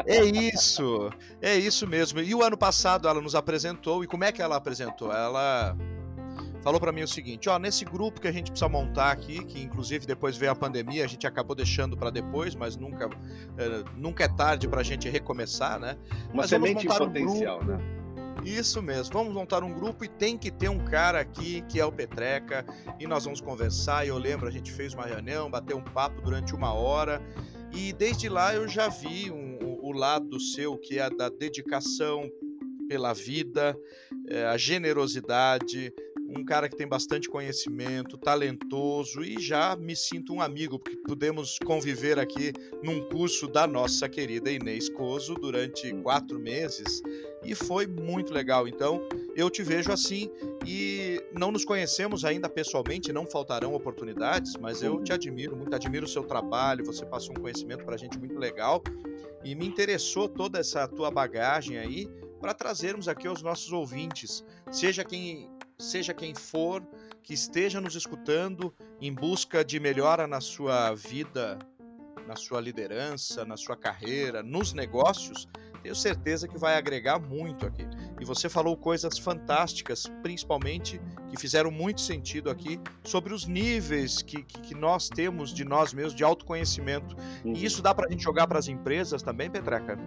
é 0.06 0.24
isso, 0.24 1.10
é 1.40 1.56
isso 1.56 1.86
mesmo. 1.86 2.20
E 2.20 2.34
o 2.34 2.42
ano 2.42 2.56
passado 2.56 3.08
ela 3.08 3.20
nos 3.20 3.34
apresentou, 3.34 4.02
e 4.04 4.06
como 4.06 4.24
é 4.24 4.32
que 4.32 4.42
ela 4.42 4.56
apresentou? 4.56 5.12
Ela 5.12 5.76
falou 6.62 6.80
para 6.80 6.92
mim 6.92 7.02
o 7.02 7.08
seguinte: 7.08 7.48
ó, 7.48 7.58
nesse 7.58 7.84
grupo 7.84 8.20
que 8.20 8.28
a 8.28 8.32
gente 8.32 8.50
precisa 8.50 8.68
montar 8.68 9.10
aqui, 9.10 9.44
que 9.44 9.60
inclusive 9.60 10.06
depois 10.06 10.36
veio 10.36 10.52
a 10.52 10.54
pandemia, 10.54 11.04
a 11.04 11.08
gente 11.08 11.26
acabou 11.26 11.54
deixando 11.54 11.96
para 11.96 12.10
depois, 12.10 12.54
mas 12.54 12.76
nunca, 12.76 13.10
é, 13.58 13.84
nunca 13.96 14.24
é 14.24 14.28
tarde 14.28 14.68
para 14.68 14.80
a 14.80 14.84
gente 14.84 15.08
recomeçar, 15.08 15.78
né? 15.78 15.96
Uma 16.26 16.42
mas 16.42 16.50
semente 16.50 16.88
um 16.88 16.90
potencial, 16.90 17.58
grupo, 17.58 17.72
né? 17.72 18.01
Isso 18.44 18.82
mesmo, 18.82 19.12
vamos 19.12 19.32
montar 19.32 19.62
um 19.62 19.72
grupo 19.72 20.04
e 20.04 20.08
tem 20.08 20.36
que 20.36 20.50
ter 20.50 20.68
um 20.68 20.84
cara 20.84 21.20
aqui 21.20 21.62
que 21.68 21.78
é 21.78 21.84
o 21.84 21.92
Petreca 21.92 22.66
e 22.98 23.06
nós 23.06 23.24
vamos 23.24 23.40
conversar. 23.40 24.06
Eu 24.06 24.18
lembro, 24.18 24.48
a 24.48 24.50
gente 24.50 24.72
fez 24.72 24.94
uma 24.94 25.06
reunião, 25.06 25.48
bateu 25.48 25.76
um 25.76 25.84
papo 25.84 26.20
durante 26.20 26.52
uma 26.52 26.72
hora 26.72 27.22
e 27.72 27.92
desde 27.92 28.28
lá 28.28 28.52
eu 28.52 28.66
já 28.66 28.88
vi 28.88 29.30
um, 29.30 29.58
o 29.80 29.92
lado 29.92 30.40
seu 30.40 30.76
que 30.76 30.98
é 30.98 31.08
da 31.08 31.28
dedicação 31.28 32.28
pela 32.88 33.12
vida, 33.12 33.78
é, 34.28 34.44
a 34.44 34.56
generosidade, 34.56 35.92
um 36.28 36.44
cara 36.44 36.68
que 36.68 36.76
tem 36.76 36.86
bastante 36.86 37.28
conhecimento, 37.28 38.18
talentoso 38.18 39.22
e 39.22 39.40
já 39.40 39.76
me 39.76 39.94
sinto 39.94 40.34
um 40.34 40.40
amigo, 40.40 40.78
porque 40.78 40.96
pudemos 41.06 41.58
conviver 41.64 42.18
aqui 42.18 42.52
num 42.82 43.08
curso 43.08 43.46
da 43.46 43.66
nossa 43.66 44.08
querida 44.08 44.50
Inês 44.50 44.88
Coso 44.88 45.34
durante 45.34 45.92
quatro 46.02 46.40
meses 46.40 47.02
e 47.44 47.54
foi 47.54 47.86
muito 47.86 48.32
legal. 48.32 48.68
Então, 48.68 49.00
eu 49.34 49.50
te 49.50 49.62
vejo 49.62 49.92
assim 49.92 50.30
e 50.66 51.22
não 51.32 51.50
nos 51.50 51.64
conhecemos 51.64 52.24
ainda 52.24 52.48
pessoalmente, 52.48 53.12
não 53.12 53.26
faltarão 53.26 53.74
oportunidades, 53.74 54.56
mas 54.56 54.82
eu 54.82 55.02
te 55.02 55.12
admiro 55.12 55.56
muito, 55.56 55.74
admiro 55.74 56.04
o 56.04 56.08
seu 56.08 56.24
trabalho, 56.24 56.84
você 56.84 57.04
passou 57.04 57.32
um 57.36 57.40
conhecimento 57.40 57.84
para 57.84 57.94
a 57.94 57.98
gente 57.98 58.18
muito 58.18 58.38
legal 58.38 58.82
e 59.44 59.54
me 59.54 59.66
interessou 59.66 60.28
toda 60.28 60.58
essa 60.58 60.86
tua 60.86 61.10
bagagem 61.10 61.78
aí 61.78 62.08
para 62.40 62.54
trazermos 62.54 63.08
aqui 63.08 63.26
aos 63.26 63.42
nossos 63.42 63.72
ouvintes, 63.72 64.44
seja 64.70 65.04
quem 65.04 65.50
seja 65.78 66.14
quem 66.14 66.32
for, 66.34 66.86
que 67.22 67.34
esteja 67.34 67.80
nos 67.80 67.96
escutando 67.96 68.72
em 69.00 69.12
busca 69.12 69.64
de 69.64 69.80
melhora 69.80 70.26
na 70.26 70.40
sua 70.40 70.94
vida, 70.94 71.58
na 72.26 72.36
sua 72.36 72.60
liderança, 72.60 73.44
na 73.44 73.56
sua 73.56 73.76
carreira, 73.76 74.42
nos 74.42 74.72
negócios, 74.72 75.48
tenho 75.82 75.94
certeza 75.94 76.46
que 76.46 76.56
vai 76.56 76.76
agregar 76.76 77.18
muito 77.18 77.66
aqui. 77.66 77.86
E 78.20 78.24
você 78.24 78.48
falou 78.48 78.76
coisas 78.76 79.18
fantásticas, 79.18 80.06
principalmente 80.22 81.00
que 81.28 81.36
fizeram 81.36 81.70
muito 81.70 82.00
sentido 82.00 82.50
aqui, 82.50 82.80
sobre 83.02 83.34
os 83.34 83.46
níveis 83.46 84.22
que, 84.22 84.42
que, 84.42 84.60
que 84.60 84.74
nós 84.74 85.08
temos 85.08 85.52
de 85.52 85.64
nós 85.64 85.92
mesmos, 85.92 86.14
de 86.14 86.22
autoconhecimento. 86.22 87.16
Uhum. 87.44 87.52
E 87.54 87.64
isso 87.64 87.82
dá 87.82 87.94
para 87.94 88.06
a 88.06 88.10
gente 88.10 88.22
jogar 88.22 88.46
para 88.46 88.58
as 88.58 88.68
empresas 88.68 89.22
também, 89.22 89.50
Petreca? 89.50 89.98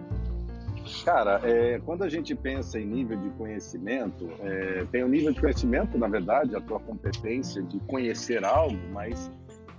Cara, 1.04 1.40
é, 1.42 1.80
quando 1.84 2.04
a 2.04 2.08
gente 2.08 2.34
pensa 2.34 2.78
em 2.78 2.86
nível 2.86 3.18
de 3.18 3.28
conhecimento, 3.30 4.30
é, 4.40 4.86
tem 4.90 5.02
o 5.02 5.06
um 5.06 5.08
nível 5.08 5.32
de 5.32 5.40
conhecimento, 5.40 5.98
na 5.98 6.08
verdade, 6.08 6.54
a 6.54 6.60
tua 6.60 6.78
competência 6.80 7.60
de 7.62 7.78
conhecer 7.80 8.44
algo, 8.44 8.78
mas 8.92 9.30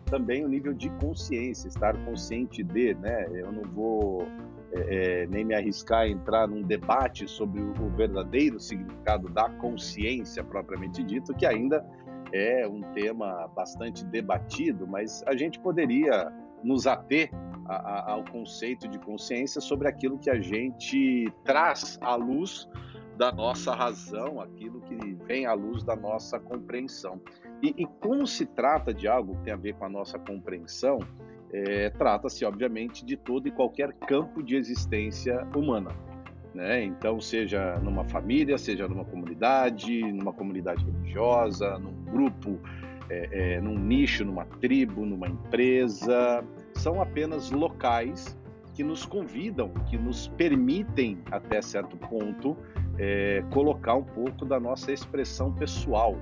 também 0.06 0.44
o 0.44 0.48
nível 0.48 0.74
de 0.74 0.89
consciência, 0.92 1.68
estar 1.68 1.96
consciente 2.06 2.63
de, 2.63 2.94
né? 2.96 3.27
Eu 3.34 3.51
não 3.51 3.63
vou 3.63 4.27
é, 4.71 5.24
é 5.24 5.27
nem 5.27 5.45
me 5.45 5.55
arriscar 5.55 6.01
a 6.01 6.07
entrar 6.07 6.47
num 6.47 6.62
debate 6.62 7.27
sobre 7.27 7.62
o, 7.62 7.89
verdadeiro 7.95 8.59
significado 8.59 9.29
da 9.29 9.50
consciência 9.50 10.43
propriamente 10.43 11.03
dito, 11.03 11.33
que 11.33 11.45
ainda 11.45 11.86
é 12.33 12.67
um 12.67 12.81
tema 12.93 13.47
bastante 13.55 14.05
debatido, 14.05 14.86
mas 14.88 15.24
a 15.25 15.36
gente 15.36 15.59
poderia 15.59 16.31
nos 16.63 16.86
ater 16.86 17.29
a, 17.65 17.75
a, 17.75 18.12
ao 18.12 18.25
conceito 18.25 18.88
de 18.88 19.00
consciência 19.00 19.62
sobre 19.62 19.88
aquilo 19.88 20.17
que 20.17 20.29
a 20.29 20.39
gente 20.39 21.31
traz 21.43 21.97
à 22.01 22.15
luz 22.15 22.67
da 23.17 23.31
nossa 23.31 23.74
razão, 23.74 24.39
aquilo 24.39 24.79
que 24.81 24.95
vem 25.25 25.45
à 25.45 25.53
luz 25.53 25.83
da 25.83 25.95
nossa 25.95 26.39
compreensão. 26.39 27.19
E, 27.62 27.74
e 27.75 27.86
como 28.00 28.27
se 28.27 28.45
trata 28.45 28.93
de 28.93 29.07
algo 29.07 29.36
que 29.38 29.43
tem 29.43 29.53
a 29.53 29.57
ver 29.57 29.74
com 29.74 29.86
a 29.86 29.89
nossa 29.89 30.19
compreensão, 30.19 31.00
é, 31.51 31.89
trata-se, 31.92 32.44
obviamente, 32.46 33.06
de 33.06 33.16
todo 33.16 33.48
e 33.48 33.51
qualquer 33.51 33.94
campo 33.94 34.44
de 34.44 34.56
existência 34.56 35.48
humana. 35.56 35.92
Né? 36.54 36.84
Então, 36.84 37.22
seja 37.22 37.77
numa 37.80 38.04
família, 38.04 38.58
seja 38.58 38.88
numa 38.88 39.06
comunidade, 39.06 40.01
numa 40.12 40.34
comunidade 40.34 40.84
religiosa, 40.86 41.77
num 41.77 42.04
grupo, 42.06 42.60
é, 43.10 43.56
é, 43.56 43.62
num 43.62 43.77
nicho, 43.77 44.25
numa 44.25 44.46
tribo, 44.46 45.06
numa 45.06 45.27
empresa, 45.27 46.44
são 46.74 47.01
apenas 47.01 47.51
locais 47.51 48.38
que 48.74 48.84
nos 48.84 49.06
convidam, 49.06 49.70
que 49.89 49.98
nos 49.98 50.27
permitem, 50.30 51.20
até 51.32 51.62
certo 51.62 51.98
ponto, 51.98 52.56
é, 52.98 53.44
colocar 53.51 53.96
um 53.96 54.04
pouco 54.04 54.46
da 54.46 54.60
nossa 54.60 54.92
expressão 54.92 55.51
pessoal, 55.51 56.16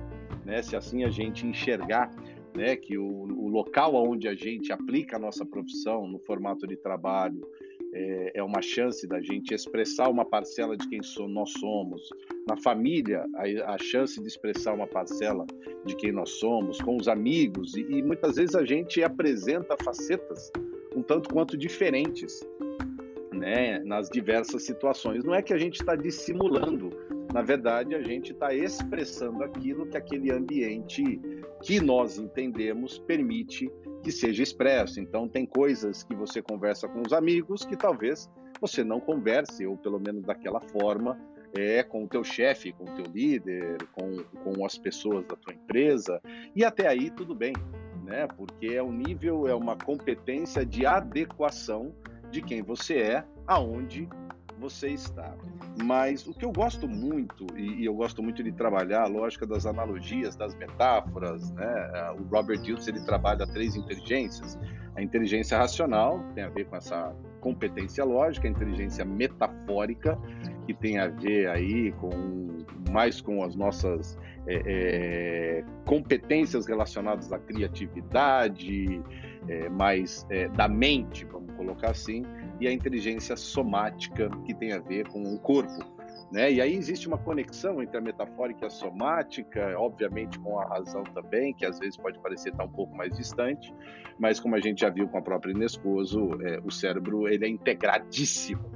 né? 0.44 0.62
Se 0.62 0.76
assim 0.76 1.04
a 1.04 1.10
gente 1.10 1.46
enxergar 1.46 2.10
né, 2.56 2.74
que 2.74 2.96
o, 2.96 3.04
o 3.04 3.48
local 3.48 3.94
onde 3.94 4.26
a 4.26 4.34
gente 4.34 4.72
aplica 4.72 5.16
a 5.16 5.18
nossa 5.18 5.44
profissão 5.44 6.08
no 6.08 6.18
formato 6.18 6.66
de 6.66 6.76
trabalho 6.76 7.46
é, 7.92 8.32
é, 8.34 8.42
uma 8.42 8.62
chance 8.62 9.06
da 9.06 9.20
gente 9.20 9.54
expressar 9.54 10.08
uma 10.08 10.24
parcela 10.24 10.76
de 10.76 10.88
quem 10.88 11.00
nós 11.28 11.50
somos. 11.52 12.08
Na 12.48 12.56
família, 12.56 13.24
a, 13.34 13.74
a, 13.74 13.78
chance 13.78 14.20
de 14.20 14.26
expressar 14.26 14.74
uma 14.74 14.86
parcela 14.86 15.46
de 15.84 15.94
quem 15.96 16.12
nós 16.12 16.30
somos, 16.30 16.80
com 16.80 16.96
os 16.96 17.08
amigos, 17.08 17.74
e, 17.74 17.80
e 17.80 18.02
muitas 18.02 18.36
vezes 18.36 18.54
a 18.54 18.64
gente 18.64 19.02
apresenta 19.02 19.76
facetas 19.82 20.50
um 20.94 21.02
tanto 21.02 21.28
quanto 21.28 21.56
diferentes 21.56 22.46
né, 23.32 23.78
nas 23.80 24.08
diversas 24.08 24.64
situações. 24.64 25.24
Não 25.24 25.34
é 25.34 25.42
que 25.42 25.52
a 25.52 25.58
gente 25.58 25.80
está 25.80 25.94
dissimulando, 25.94 26.90
na 27.32 27.42
verdade, 27.42 27.94
a 27.94 28.02
gente 28.02 28.32
está 28.32 28.54
expressando 28.54 29.42
aquilo 29.44 29.86
que 29.86 29.96
aquele 29.96 30.32
ambiente 30.32 31.20
que 31.62 31.80
nós 31.80 32.18
entendemos 32.18 32.98
permite 32.98 33.70
que 34.02 34.12
seja 34.12 34.42
expresso. 34.42 35.00
Então, 35.00 35.28
tem 35.28 35.44
coisas 35.44 36.04
que 36.04 36.14
você 36.14 36.40
conversa 36.40 36.88
com 36.88 37.02
os 37.04 37.12
amigos 37.12 37.64
que 37.64 37.76
talvez 37.76 38.30
você 38.60 38.82
não 38.84 39.00
converse, 39.00 39.66
ou 39.66 39.76
pelo 39.76 39.98
menos 39.98 40.24
daquela 40.24 40.60
forma, 40.60 41.18
é, 41.58 41.82
com 41.82 42.04
o 42.04 42.08
teu 42.08 42.22
chefe, 42.22 42.72
com 42.72 42.84
o 42.84 42.94
teu 42.94 43.04
líder, 43.12 43.78
com, 43.92 44.16
com 44.42 44.64
as 44.64 44.76
pessoas 44.78 45.26
da 45.26 45.36
tua 45.36 45.54
empresa, 45.54 46.20
e 46.54 46.64
até 46.64 46.86
aí 46.86 47.10
tudo 47.10 47.34
bem, 47.34 47.52
né? 48.04 48.26
Porque 48.36 48.66
é 48.66 48.82
um 48.82 48.92
nível, 48.92 49.46
é 49.48 49.54
uma 49.54 49.76
competência 49.76 50.64
de 50.64 50.86
adequação 50.86 51.94
de 52.30 52.42
quem 52.42 52.62
você 52.62 52.98
é, 52.98 53.24
aonde 53.46 54.08
você 54.58 54.88
está. 54.88 55.34
Mas 55.82 56.26
o 56.26 56.34
que 56.34 56.44
eu 56.44 56.52
gosto 56.52 56.88
muito, 56.88 57.46
e, 57.56 57.84
eu 57.84 57.94
gosto 57.94 58.22
muito 58.22 58.42
de 58.42 58.52
trabalhar 58.52 59.02
a 59.02 59.06
lógica 59.06 59.46
das 59.46 59.66
analogias, 59.66 60.36
das 60.36 60.54
metáforas, 60.54 61.50
né? 61.52 62.14
O 62.18 62.22
Robert 62.34 62.58
Dills, 62.58 62.88
ele 62.88 63.00
trabalha 63.04 63.46
três 63.46 63.76
inteligências. 63.76 64.58
A 64.94 65.02
inteligência 65.02 65.58
racional 65.58 66.24
tem 66.34 66.44
a 66.44 66.48
ver 66.48 66.66
com 66.66 66.76
essa 66.76 67.14
competência 67.40 68.04
lógica, 68.04 68.48
a 68.48 68.50
inteligência 68.50 69.04
metafórica, 69.04 70.18
que 70.66 70.74
tem 70.74 70.98
a 70.98 71.08
ver 71.08 71.48
aí 71.48 71.92
com 71.92 72.10
mais 72.90 73.20
com 73.20 73.42
as 73.42 73.54
nossas 73.54 74.18
é, 74.46 74.62
é, 74.64 75.64
competências 75.84 76.66
relacionadas 76.66 77.32
à 77.32 77.38
criatividade, 77.38 79.02
é, 79.48 79.68
mais 79.68 80.26
é, 80.30 80.48
da 80.48 80.68
mente, 80.68 81.24
vamos 81.24 81.54
colocar 81.54 81.90
assim, 81.90 82.24
e 82.60 82.66
a 82.66 82.72
inteligência 82.72 83.36
somática, 83.36 84.30
que 84.44 84.54
tem 84.54 84.72
a 84.72 84.78
ver 84.78 85.08
com 85.08 85.22
o 85.22 85.38
corpo. 85.38 85.96
Né? 86.30 86.54
E 86.54 86.60
aí 86.60 86.74
existe 86.74 87.06
uma 87.06 87.18
conexão 87.18 87.80
entre 87.80 87.96
a 87.96 88.00
metafórica 88.00 88.64
e 88.64 88.66
a 88.66 88.70
somática, 88.70 89.78
obviamente 89.78 90.38
com 90.40 90.58
a 90.58 90.64
razão 90.66 91.04
também, 91.04 91.54
que 91.54 91.64
às 91.64 91.78
vezes 91.78 91.96
pode 91.96 92.18
parecer 92.18 92.50
estar 92.50 92.64
um 92.64 92.68
pouco 92.68 92.96
mais 92.96 93.16
distante, 93.16 93.72
mas 94.18 94.40
como 94.40 94.56
a 94.56 94.60
gente 94.60 94.80
já 94.80 94.90
viu 94.90 95.06
com 95.08 95.18
a 95.18 95.22
própria 95.22 95.52
Inescoso, 95.52 96.30
é, 96.42 96.60
o 96.64 96.70
cérebro 96.70 97.28
ele 97.28 97.44
é 97.44 97.48
integradíssimo, 97.48 98.68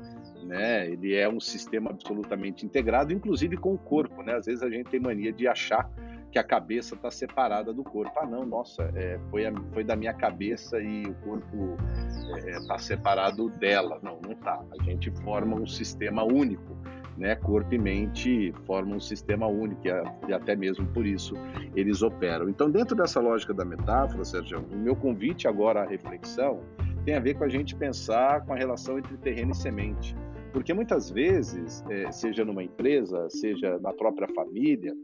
né? 0.44 0.88
Ele 0.88 1.14
é 1.14 1.28
um 1.28 1.40
sistema 1.40 1.90
absolutamente 1.90 2.64
integrado, 2.64 3.12
inclusive 3.12 3.56
com 3.56 3.74
o 3.74 3.78
corpo, 3.78 4.22
né? 4.22 4.34
Às 4.34 4.46
vezes 4.46 4.62
a 4.62 4.70
gente 4.70 4.88
tem 4.88 5.00
mania 5.00 5.32
de 5.32 5.48
achar 5.48 5.90
que 6.30 6.38
a 6.38 6.44
cabeça 6.44 6.94
está 6.94 7.10
separada 7.10 7.72
do 7.72 7.82
corpo. 7.82 8.12
Ah, 8.16 8.26
não, 8.26 8.46
nossa, 8.46 8.90
é, 8.94 9.18
foi, 9.30 9.46
a, 9.46 9.52
foi 9.72 9.84
da 9.84 9.96
minha 9.96 10.14
cabeça 10.14 10.80
e 10.80 11.04
o 11.06 11.14
corpo 11.14 11.76
está 12.08 12.50
é, 12.50 12.66
tá 12.66 12.78
separado 12.78 13.48
dela. 13.50 13.98
Não, 14.02 14.20
não 14.20 14.32
está. 14.32 14.62
A 14.78 14.84
gente 14.84 15.10
forma 15.22 15.56
um 15.56 15.66
sistema 15.66 16.22
único, 16.22 16.76
né? 17.16 17.34
Corpo 17.34 17.74
e 17.74 17.78
mente 17.78 18.52
formam 18.66 18.96
um 18.96 19.00
sistema 19.00 19.46
único 19.46 19.82
e 20.28 20.32
até 20.32 20.54
mesmo 20.54 20.86
por 20.86 21.04
isso 21.04 21.34
eles 21.74 22.02
operam. 22.02 22.48
Então, 22.48 22.70
dentro 22.70 22.96
dessa 22.96 23.20
lógica 23.20 23.52
da 23.52 23.64
metáfora, 23.64 24.24
Sérgio, 24.24 24.64
o 24.70 24.76
meu 24.76 24.94
convite 24.94 25.48
agora 25.48 25.82
à 25.82 25.86
reflexão 25.86 26.60
tem 27.04 27.14
a 27.14 27.20
ver 27.20 27.34
com 27.34 27.44
a 27.44 27.48
gente 27.48 27.74
pensar 27.74 28.42
com 28.42 28.52
a 28.52 28.56
relação 28.56 28.98
entre 28.98 29.16
terreno 29.16 29.52
e 29.52 29.56
semente. 29.56 30.14
Porque 30.52 30.74
muitas 30.74 31.10
vezes, 31.10 31.84
é, 31.88 32.10
seja 32.10 32.44
numa 32.44 32.62
empresa, 32.62 33.28
seja 33.30 33.78
na 33.78 33.92
própria 33.92 34.28
família, 34.28 34.94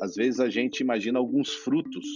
às 0.00 0.14
vezes 0.14 0.40
a 0.40 0.48
gente 0.48 0.80
imagina 0.80 1.18
alguns 1.18 1.54
frutos 1.54 2.06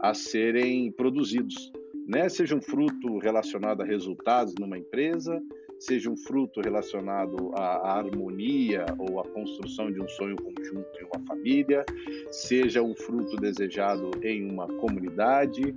a 0.00 0.12
serem 0.12 0.90
produzidos, 0.92 1.72
né? 2.06 2.28
Seja 2.28 2.54
um 2.54 2.60
fruto 2.60 3.18
relacionado 3.18 3.82
a 3.82 3.84
resultados 3.84 4.54
numa 4.58 4.76
empresa, 4.76 5.40
seja 5.78 6.10
um 6.10 6.16
fruto 6.16 6.60
relacionado 6.60 7.52
à, 7.54 7.98
harmonia 7.98 8.84
ou 8.98 9.20
à 9.20 9.24
construção 9.24 9.90
de 9.90 10.02
um 10.02 10.08
sonho 10.08 10.36
conjunto 10.36 10.88
em 11.00 11.04
uma 11.04 11.26
família, 11.26 11.84
seja 12.30 12.82
um 12.82 12.94
fruto 12.94 13.36
desejado 13.36 14.10
em 14.22 14.50
uma 14.50 14.66
comunidade. 14.66 15.74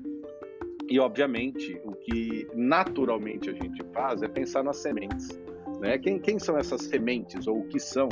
E, 0.90 1.00
obviamente, 1.00 1.80
o 1.84 1.92
que 1.92 2.48
naturalmente 2.56 3.50
a 3.50 3.54
gente 3.54 3.84
faz 3.94 4.22
é 4.22 4.28
pensar 4.28 4.64
nas 4.64 4.78
sementes. 4.78 5.38
Né? 5.80 5.98
Quem, 5.98 6.20
quem 6.20 6.40
são 6.40 6.58
essas 6.58 6.82
sementes 6.84 7.48
ou 7.48 7.60
o 7.60 7.68
que 7.68 7.80
são 7.80 8.10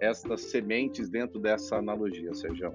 estas 0.00 0.42
sementes 0.42 1.08
dentro 1.08 1.38
dessa 1.38 1.76
analogia, 1.76 2.34
Sérgio? 2.34 2.72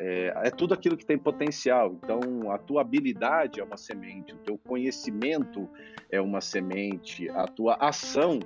É, 0.00 0.32
é, 0.44 0.50
tudo 0.50 0.74
aquilo 0.74 0.96
que 0.96 1.04
tem 1.04 1.18
potencial. 1.18 1.98
Então, 2.02 2.50
a 2.52 2.58
tua 2.58 2.82
habilidade 2.82 3.60
é 3.60 3.64
uma 3.64 3.76
semente, 3.76 4.32
o 4.32 4.38
teu 4.38 4.56
conhecimento 4.58 5.68
é 6.10 6.20
uma 6.20 6.40
semente, 6.40 7.28
a 7.30 7.46
tua 7.46 7.74
ação 7.80 8.38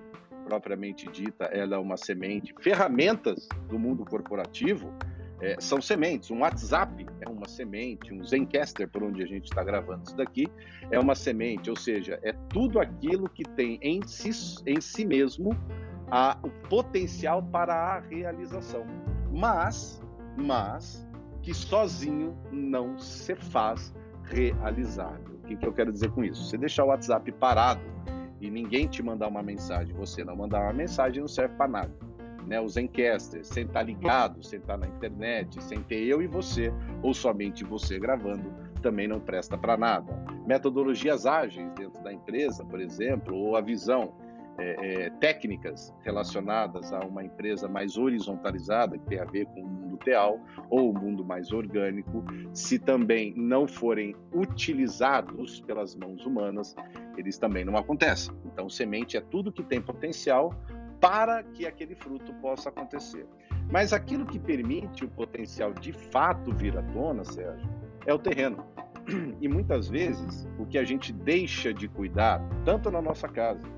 propriamente 0.45 1.07
dita, 1.11 1.45
ela 1.47 1.77
é 1.77 1.79
uma 1.79 1.97
semente. 1.97 2.55
Ferramentas 2.61 3.49
do 3.69 3.79
mundo 3.79 4.05
corporativo 4.05 4.93
é, 5.43 5.57
são 5.59 5.83
sementes. 5.83 6.31
Um 6.31 6.41
WhatsApp 6.41 7.05
é 7.21 7.29
uma 7.29 7.49
semente, 7.49 8.15
um 8.15 8.25
Zencaster, 8.25 8.89
por 8.89 9.03
onde 9.03 9.23
a 9.23 9.27
gente 9.27 9.45
está 9.45 9.63
gravando 9.65 10.05
isso 10.07 10.17
daqui, 10.17 10.49
é 10.91 10.99
uma 10.99 11.17
semente. 11.17 11.69
Ou 11.69 11.77
seja, 11.77 12.19
é 12.23 12.33
tudo 12.49 12.79
aquilo 12.79 13.29
que 13.29 13.43
tem 13.43 13.79
em 13.83 14.01
si, 14.07 14.31
em 14.65 14.81
si 14.81 15.05
mesmo 15.05 15.51
a, 16.11 16.39
o 16.43 16.51
potencial 16.69 17.43
para 17.43 17.75
a 17.75 17.99
realização. 17.99 18.87
Mas, 19.33 20.01
mas, 20.37 21.07
que 21.43 21.53
sozinho 21.53 22.39
não 22.53 22.97
se 22.97 23.35
faz 23.35 23.93
realizável. 24.23 25.35
O 25.43 25.47
que, 25.49 25.57
que 25.57 25.67
eu 25.67 25.73
quero 25.73 25.91
dizer 25.91 26.11
com 26.13 26.23
isso? 26.23 26.45
Você 26.45 26.57
deixar 26.57 26.85
o 26.85 26.89
WhatsApp 26.89 27.33
parado 27.33 27.83
e 28.41 28.49
ninguém 28.49 28.87
te 28.87 29.03
mandar 29.03 29.27
uma 29.27 29.43
mensagem, 29.43 29.93
você 29.95 30.25
não 30.25 30.37
mandar 30.37 30.61
uma 30.63 30.73
mensagem, 30.73 31.21
não 31.21 31.29
serve 31.29 31.57
para 31.57 31.69
nada. 31.69 32.12
Né, 32.47 32.61
os 32.61 32.77
encasters, 32.77 33.47
sem 33.47 33.65
estar 33.65 33.83
ligado, 33.83 34.43
sem 34.43 34.59
estar 34.59 34.77
na 34.77 34.87
internet, 34.87 35.63
sem 35.63 35.81
ter 35.83 36.05
eu 36.05 36.21
e 36.21 36.27
você, 36.27 36.73
ou 37.03 37.15
somente 37.15 37.65
você 37.65 37.99
gravando, 37.99 38.53
também 38.83 39.07
não 39.07 39.21
presta 39.21 39.57
para 39.57 39.77
nada. 39.77 40.13
Metodologias 40.47 41.25
ágeis 41.25 41.71
dentro 41.73 42.03
da 42.03 42.13
empresa, 42.13 42.65
por 42.65 42.81
exemplo, 42.81 43.35
ou 43.35 43.57
a 43.57 43.61
visão 43.61 44.13
é, 44.59 45.05
é, 45.05 45.11
técnicas 45.11 45.95
relacionadas 46.03 46.93
a 46.93 47.01
uma 47.01 47.25
empresa 47.25 47.69
mais 47.69 47.97
horizontalizada, 47.97 48.99
que 48.99 49.07
tem 49.07 49.19
a 49.19 49.25
ver 49.25 49.47
com 49.47 49.63
o 49.63 49.67
mundo 49.67 49.97
teal, 49.99 50.39
ou 50.69 50.91
o 50.91 50.99
mundo 50.99 51.25
mais 51.25 51.53
orgânico, 51.53 52.25
se 52.53 52.79
também 52.79 53.33
não 53.37 53.67
forem 53.67 54.15
utilizados 54.35 55.61
pelas 55.61 55.97
mãos 55.97 56.27
humanas, 56.27 56.75
eles 57.17 57.39
também 57.39 57.65
não 57.65 57.77
acontecem. 57.77 58.35
Então, 58.45 58.69
semente 58.69 59.17
é 59.17 59.21
tudo 59.21 59.53
que 59.53 59.63
tem 59.63 59.81
potencial 59.81 60.55
para 61.03 61.43
que 61.43 61.67
aquele 61.67 61.97
fruto 61.97 62.33
possa 62.35 62.69
acontecer. 62.69 63.27
Mas 63.69 63.93
aquilo 63.93 64.25
que 64.25 64.39
permite 64.39 65.05
o 65.05 65.09
potencial 65.09 65.75
de 65.75 65.93
fato 65.93 66.55
vir 66.55 66.79
à 66.79 66.83
tona, 66.83 67.25
Sérgio, 67.25 67.69
é 68.07 68.15
o 68.15 68.19
terreno. 68.19 68.65
E 69.41 69.49
muitas 69.49 69.89
vezes 69.89 70.49
o 70.61 70.65
que 70.65 70.79
a 70.79 70.85
gente 70.85 71.13
deixa 71.13 71.75
de 71.75 71.89
cuidar, 71.89 72.41
tanto 72.65 72.89
na 72.89 73.03
nossa 73.03 73.27
casa, 73.27 73.69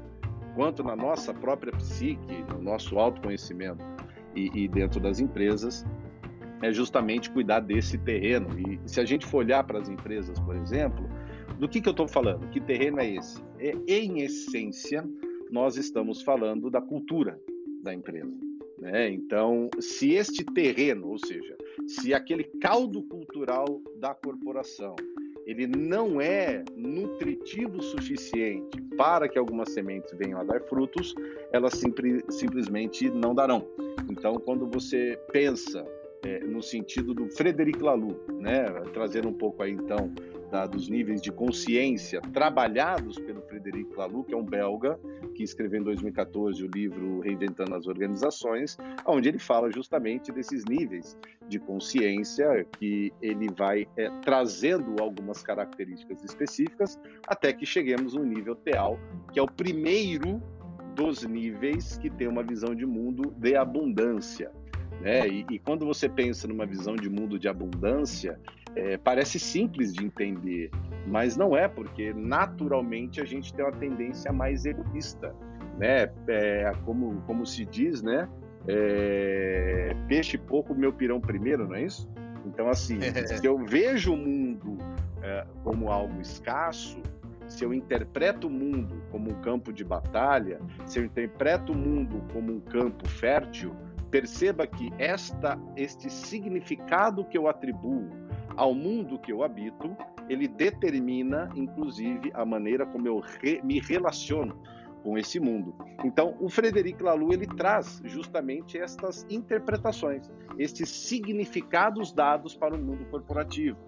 quanto 0.55 0.85
na 0.85 0.95
nossa 0.95 1.33
própria 1.33 1.73
psique, 1.73 2.45
no 2.53 2.61
nosso 2.61 2.99
autoconhecimento 2.99 3.83
e, 4.37 4.65
e 4.65 4.69
dentro 4.69 5.01
das 5.01 5.21
empresas, 5.21 5.87
é 6.61 6.71
justamente 6.71 7.31
cuidar 7.31 7.61
desse 7.61 7.97
terreno. 7.97 8.49
E 8.59 8.79
se 8.87 9.01
a 9.01 9.05
gente 9.07 9.25
for 9.25 9.39
olhar 9.39 9.65
para 9.65 9.79
as 9.79 9.89
empresas, 9.89 10.39
por 10.41 10.55
exemplo, 10.57 11.09
do 11.59 11.67
que, 11.71 11.81
que 11.81 11.89
eu 11.89 11.93
estou 11.93 12.07
falando? 12.07 12.47
Que 12.51 12.61
terreno 12.61 13.01
é 13.01 13.15
esse? 13.15 13.43
É, 13.59 13.73
em 13.89 14.21
essência, 14.21 15.03
nós 15.55 15.77
estamos 15.77 16.21
falando 16.21 16.69
da 16.69 16.81
cultura 16.81 17.41
da 17.81 17.95
empresa. 17.95 18.37
Né? 18.77 19.09
Então, 19.11 19.71
se 19.79 20.13
este 20.15 20.45
terreno, 20.45 21.07
ou 21.07 21.17
seja, 21.17 21.57
se 21.87 22.13
aquele 22.13 22.43
caldo 22.61 23.01
cultural 23.05 23.81
da 24.01 24.13
corporação, 24.13 24.97
ele 25.47 25.69
não 25.69 26.21
é 26.21 26.65
nutritivo 26.77 27.81
suficiente 27.81 28.83
para 28.97 29.29
que 29.29 29.39
algumas 29.39 29.73
sementes 29.73 30.13
venham 30.19 30.41
a 30.41 30.45
dar 30.45 30.61
frutos, 30.63 31.15
elas 31.53 31.81
simplesmente 32.31 33.09
não 33.09 33.33
darão. 33.33 33.65
Então, 34.11 34.35
quando 34.41 34.67
você 34.67 35.17
pensa 35.31 35.87
é, 36.25 36.41
no 36.41 36.63
sentido 36.65 37.15
do 37.15 37.29
Frederic 37.29 37.81
Laloux, 37.81 38.17
né, 38.41 38.65
trazendo 38.93 39.29
um 39.29 39.35
pouco 39.35 39.63
aí 39.63 39.71
então 39.71 40.13
dos 40.67 40.89
níveis 40.89 41.21
de 41.21 41.33
consciência 41.33 42.21
trabalhados 42.33 43.19
pelo 43.19 43.43
Frederic 43.43 43.95
Laloux, 43.97 44.25
que 44.25 44.33
é 44.33 44.37
um 44.37 44.45
belga, 44.45 44.99
que 45.35 45.43
escreveu 45.43 45.81
em 45.81 45.85
2014 45.85 46.63
o 46.63 46.69
livro 46.69 47.21
Reinventando 47.21 47.75
as 47.75 47.87
Organizações, 47.89 48.79
onde 49.05 49.29
ele 49.29 49.39
fala 49.39 49.71
justamente 49.71 50.31
desses 50.31 50.65
níveis 50.65 51.19
de 51.49 51.59
consciência 51.59 52.65
que 52.79 53.13
ele 53.21 53.49
vai 53.53 53.87
é, 53.97 54.09
trazendo 54.23 55.03
algumas 55.03 55.43
características 55.43 56.23
específicas 56.23 56.99
até 57.27 57.53
que 57.53 57.67
cheguemos 57.67 58.15
no 58.15 58.25
nível 58.25 58.55
teal, 58.55 58.99
que 59.33 59.41
é 59.41 59.43
o 59.43 59.49
primeiro 59.49 60.41
dos 60.95 61.25
níveis 61.25 61.99
que 61.99 62.09
tem 62.09 62.29
uma 62.29 62.43
visão 62.43 62.75
de 62.75 62.87
mundo 62.87 63.35
de 63.37 63.57
abundância. 63.57 64.51
Né? 65.01 65.29
E, 65.29 65.47
e 65.51 65.59
quando 65.59 65.85
você 65.85 66.09
pensa 66.09 66.49
numa 66.49 66.67
visão 66.67 66.97
de 66.97 67.09
mundo 67.09 67.39
de 67.39 67.49
abundância, 67.49 68.39
é, 68.77 68.97
parece 68.97 69.39
simples 69.39 69.93
de 69.93 70.05
entender, 70.05 70.71
mas 71.07 71.37
não 71.37 71.57
é, 71.57 71.69
porque 71.69 72.13
naturalmente 72.13 73.21
a 73.21 73.25
gente 73.25 73.53
tem 73.55 73.65
uma 73.65 73.73
tendência 73.73 74.33
mais 74.33 74.65
egoísta, 74.65 75.35
né? 75.79 76.11
É, 76.29 76.73
como, 76.85 77.21
como 77.27 77.47
se 77.47 77.65
diz, 77.65 78.03
né? 78.03 78.29
É, 78.67 79.95
peixe 80.09 80.39
pouco, 80.39 80.75
meu 80.75 80.93
pirão 80.93 81.21
primeiro, 81.21 81.69
não 81.69 81.75
é 81.75 81.85
isso? 81.85 82.09
Então, 82.47 82.69
assim, 82.69 82.99
se 83.27 83.45
eu 83.45 83.59
vejo 83.59 84.15
o 84.15 84.17
mundo 84.17 84.79
é, 85.23 85.45
como 85.63 85.91
algo 85.91 86.21
escasso, 86.21 87.01
se 87.49 87.65
eu 87.65 87.75
interpreto 87.75 88.47
o 88.47 88.51
mundo 88.51 89.03
como 89.11 89.31
um 89.31 89.41
campo 89.41 89.73
de 89.73 89.85
batalha, 89.85 90.59
se 90.87 90.99
eu 90.99 91.05
interpreto 91.05 91.73
o 91.73 91.77
mundo 91.77 92.23
como 92.33 92.53
um 92.53 92.61
campo 92.61 93.09
fértil, 93.09 93.77
perceba 94.15 94.65
que 94.65 94.93
esta, 94.97 95.59
este 95.75 96.09
significado 96.09 97.25
que 97.25 97.37
eu 97.37 97.49
atribuo 97.49 98.09
ao 98.57 98.73
mundo 98.73 99.19
que 99.19 99.33
eu 99.33 99.43
habito, 99.43 99.97
ele 100.29 100.47
determina, 100.47 101.51
inclusive, 101.57 102.31
a 102.33 102.45
maneira 102.45 102.87
como 102.87 103.09
eu 103.09 103.19
re, 103.19 103.61
me 103.65 103.81
relaciono 103.81 104.57
com 105.03 105.19
esse 105.19 105.41
mundo. 105.41 105.75
Então, 106.05 106.37
o 106.39 106.49
Frederic 106.49 107.03
Laloux 107.03 107.33
ele 107.35 107.49
traz 107.57 108.01
justamente 108.05 108.79
estas 108.79 109.27
interpretações, 109.29 110.31
estes 110.57 110.89
significados 110.91 112.13
dados 112.13 112.55
para 112.55 112.77
o 112.77 112.79
mundo 112.79 113.05
corporativo. 113.07 113.79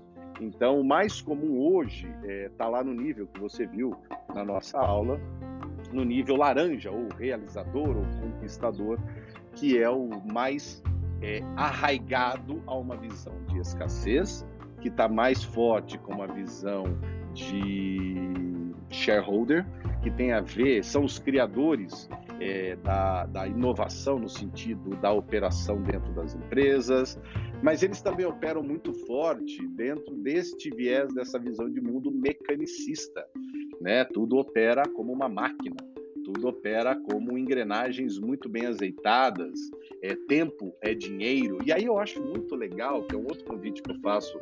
Então, 0.40 0.80
o 0.80 0.84
mais 0.84 1.20
comum 1.20 1.56
hoje 1.72 2.08
está 2.08 2.26
é, 2.28 2.48
tá 2.48 2.68
lá 2.68 2.82
no 2.82 2.92
nível 2.92 3.28
que 3.28 3.38
você 3.38 3.64
viu 3.64 3.96
na 4.34 4.44
nossa 4.44 4.76
aula, 4.76 5.20
no 5.92 6.04
nível 6.04 6.34
laranja, 6.34 6.90
ou 6.90 7.06
realizador, 7.16 7.96
ou 7.96 8.04
conquistador, 8.20 8.98
que 9.56 9.78
é 9.78 9.90
o 9.90 10.08
mais 10.24 10.82
é, 11.20 11.40
arraigado 11.56 12.62
a 12.66 12.74
uma 12.74 12.96
visão 12.96 13.34
de 13.48 13.58
escassez 13.58 14.46
que 14.80 14.88
está 14.88 15.08
mais 15.08 15.42
forte 15.42 15.98
com 15.98 16.12
uma 16.12 16.28
visão 16.28 16.84
de 17.32 18.14
shareholder, 18.90 19.66
que 20.02 20.10
tem 20.10 20.32
a 20.32 20.40
ver, 20.40 20.84
são 20.84 21.04
os 21.04 21.18
criadores 21.18 22.08
é, 22.38 22.76
da, 22.76 23.26
da 23.26 23.48
inovação 23.48 24.18
no 24.18 24.28
sentido 24.28 24.90
da 24.96 25.10
operação 25.10 25.82
dentro 25.82 26.12
das 26.12 26.34
empresas, 26.34 27.18
mas 27.62 27.82
eles 27.82 28.00
também 28.00 28.26
operam 28.26 28.62
muito 28.62 28.92
forte 29.06 29.66
dentro 29.68 30.14
deste 30.16 30.70
viés, 30.70 31.12
dessa 31.14 31.38
visão 31.38 31.68
de 31.68 31.80
mundo 31.80 32.12
mecanicista. 32.12 33.26
Né? 33.80 34.04
Tudo 34.04 34.36
opera 34.36 34.82
como 34.94 35.12
uma 35.12 35.28
máquina 35.28 35.76
tudo 36.26 36.48
opera 36.48 36.96
como 36.96 37.38
engrenagens 37.38 38.18
muito 38.18 38.48
bem 38.48 38.66
azeitadas, 38.66 39.54
é, 40.02 40.16
tempo 40.26 40.74
é 40.80 40.92
dinheiro. 40.92 41.58
E 41.64 41.72
aí 41.72 41.84
eu 41.84 42.00
acho 42.00 42.20
muito 42.20 42.56
legal, 42.56 43.04
que 43.04 43.14
é 43.14 43.18
um 43.18 43.22
outro 43.22 43.44
convite 43.44 43.80
que 43.80 43.92
eu 43.92 44.00
faço 44.00 44.36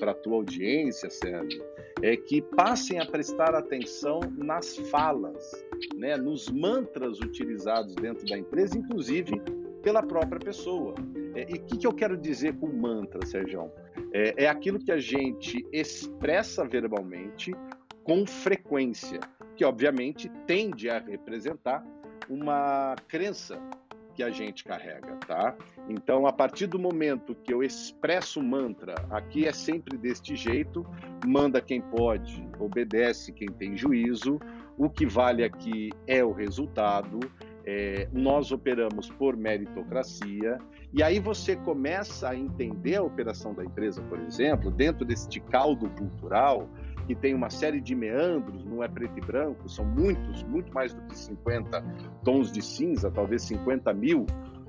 para 0.00 0.10
a 0.10 0.14
tua 0.14 0.34
audiência, 0.34 1.08
Sérgio, 1.08 1.62
é 2.02 2.16
que 2.16 2.42
passem 2.42 2.98
a 2.98 3.06
prestar 3.06 3.54
atenção 3.54 4.18
nas 4.36 4.76
falas, 4.90 5.64
né, 5.94 6.16
nos 6.16 6.50
mantras 6.50 7.20
utilizados 7.20 7.94
dentro 7.94 8.26
da 8.26 8.36
empresa, 8.36 8.76
inclusive 8.76 9.40
pela 9.80 10.02
própria 10.02 10.40
pessoa. 10.40 10.96
É, 11.36 11.46
e 11.48 11.54
o 11.54 11.60
que, 11.66 11.78
que, 11.78 11.86
eu 11.86 11.92
quero 11.92 12.16
dizer 12.16 12.56
com 12.56 12.66
mantra, 12.66 13.24
Sérgio? 13.24 13.70
É, 14.12 14.44
é 14.44 14.48
aquilo 14.48 14.80
que 14.80 14.90
a 14.90 14.98
gente 14.98 15.64
expressa 15.72 16.64
verbalmente 16.64 17.54
com 18.02 18.26
frequência 18.26 19.20
que 19.58 19.64
obviamente 19.64 20.30
tende 20.46 20.88
a 20.88 21.00
representar 21.00 21.84
uma 22.30 22.94
crença 23.08 23.60
que 24.14 24.22
a 24.22 24.30
gente 24.30 24.62
carrega, 24.64 25.16
tá? 25.26 25.56
Então, 25.88 26.26
a 26.26 26.32
partir 26.32 26.68
do 26.68 26.78
momento 26.78 27.34
que 27.34 27.52
eu 27.52 27.62
expresso 27.62 28.40
mantra, 28.40 28.94
aqui 29.10 29.46
é 29.46 29.52
sempre 29.52 29.96
deste 29.96 30.36
jeito, 30.36 30.86
manda 31.26 31.60
quem 31.60 31.80
pode, 31.80 32.48
obedece 32.60 33.32
quem 33.32 33.48
tem 33.48 33.76
juízo, 33.76 34.40
o 34.76 34.88
que 34.88 35.04
vale 35.04 35.42
aqui 35.42 35.90
é 36.06 36.22
o 36.24 36.32
resultado, 36.32 37.18
é, 37.64 38.08
nós 38.12 38.52
operamos 38.52 39.10
por 39.10 39.36
meritocracia, 39.36 40.58
e 40.92 41.02
aí 41.02 41.18
você 41.18 41.56
começa 41.56 42.28
a 42.30 42.36
entender 42.36 42.96
a 42.96 43.02
operação 43.02 43.54
da 43.54 43.64
empresa, 43.64 44.02
por 44.02 44.20
exemplo, 44.20 44.70
dentro 44.70 45.04
deste 45.04 45.40
caldo 45.40 45.90
cultural, 45.90 46.68
que 47.08 47.14
tem 47.14 47.32
uma 47.32 47.48
série 47.48 47.80
de 47.80 47.94
meandros, 47.94 48.62
não 48.66 48.84
é 48.84 48.86
preto 48.86 49.16
e 49.16 49.20
branco, 49.22 49.66
são 49.66 49.82
muitos, 49.82 50.42
muito 50.42 50.70
mais 50.74 50.92
do 50.92 51.00
que 51.06 51.16
50 51.16 51.82
tons 52.22 52.52
de 52.52 52.60
cinza, 52.60 53.10
talvez 53.10 53.40
50 53.44 53.94
mil 53.94 54.26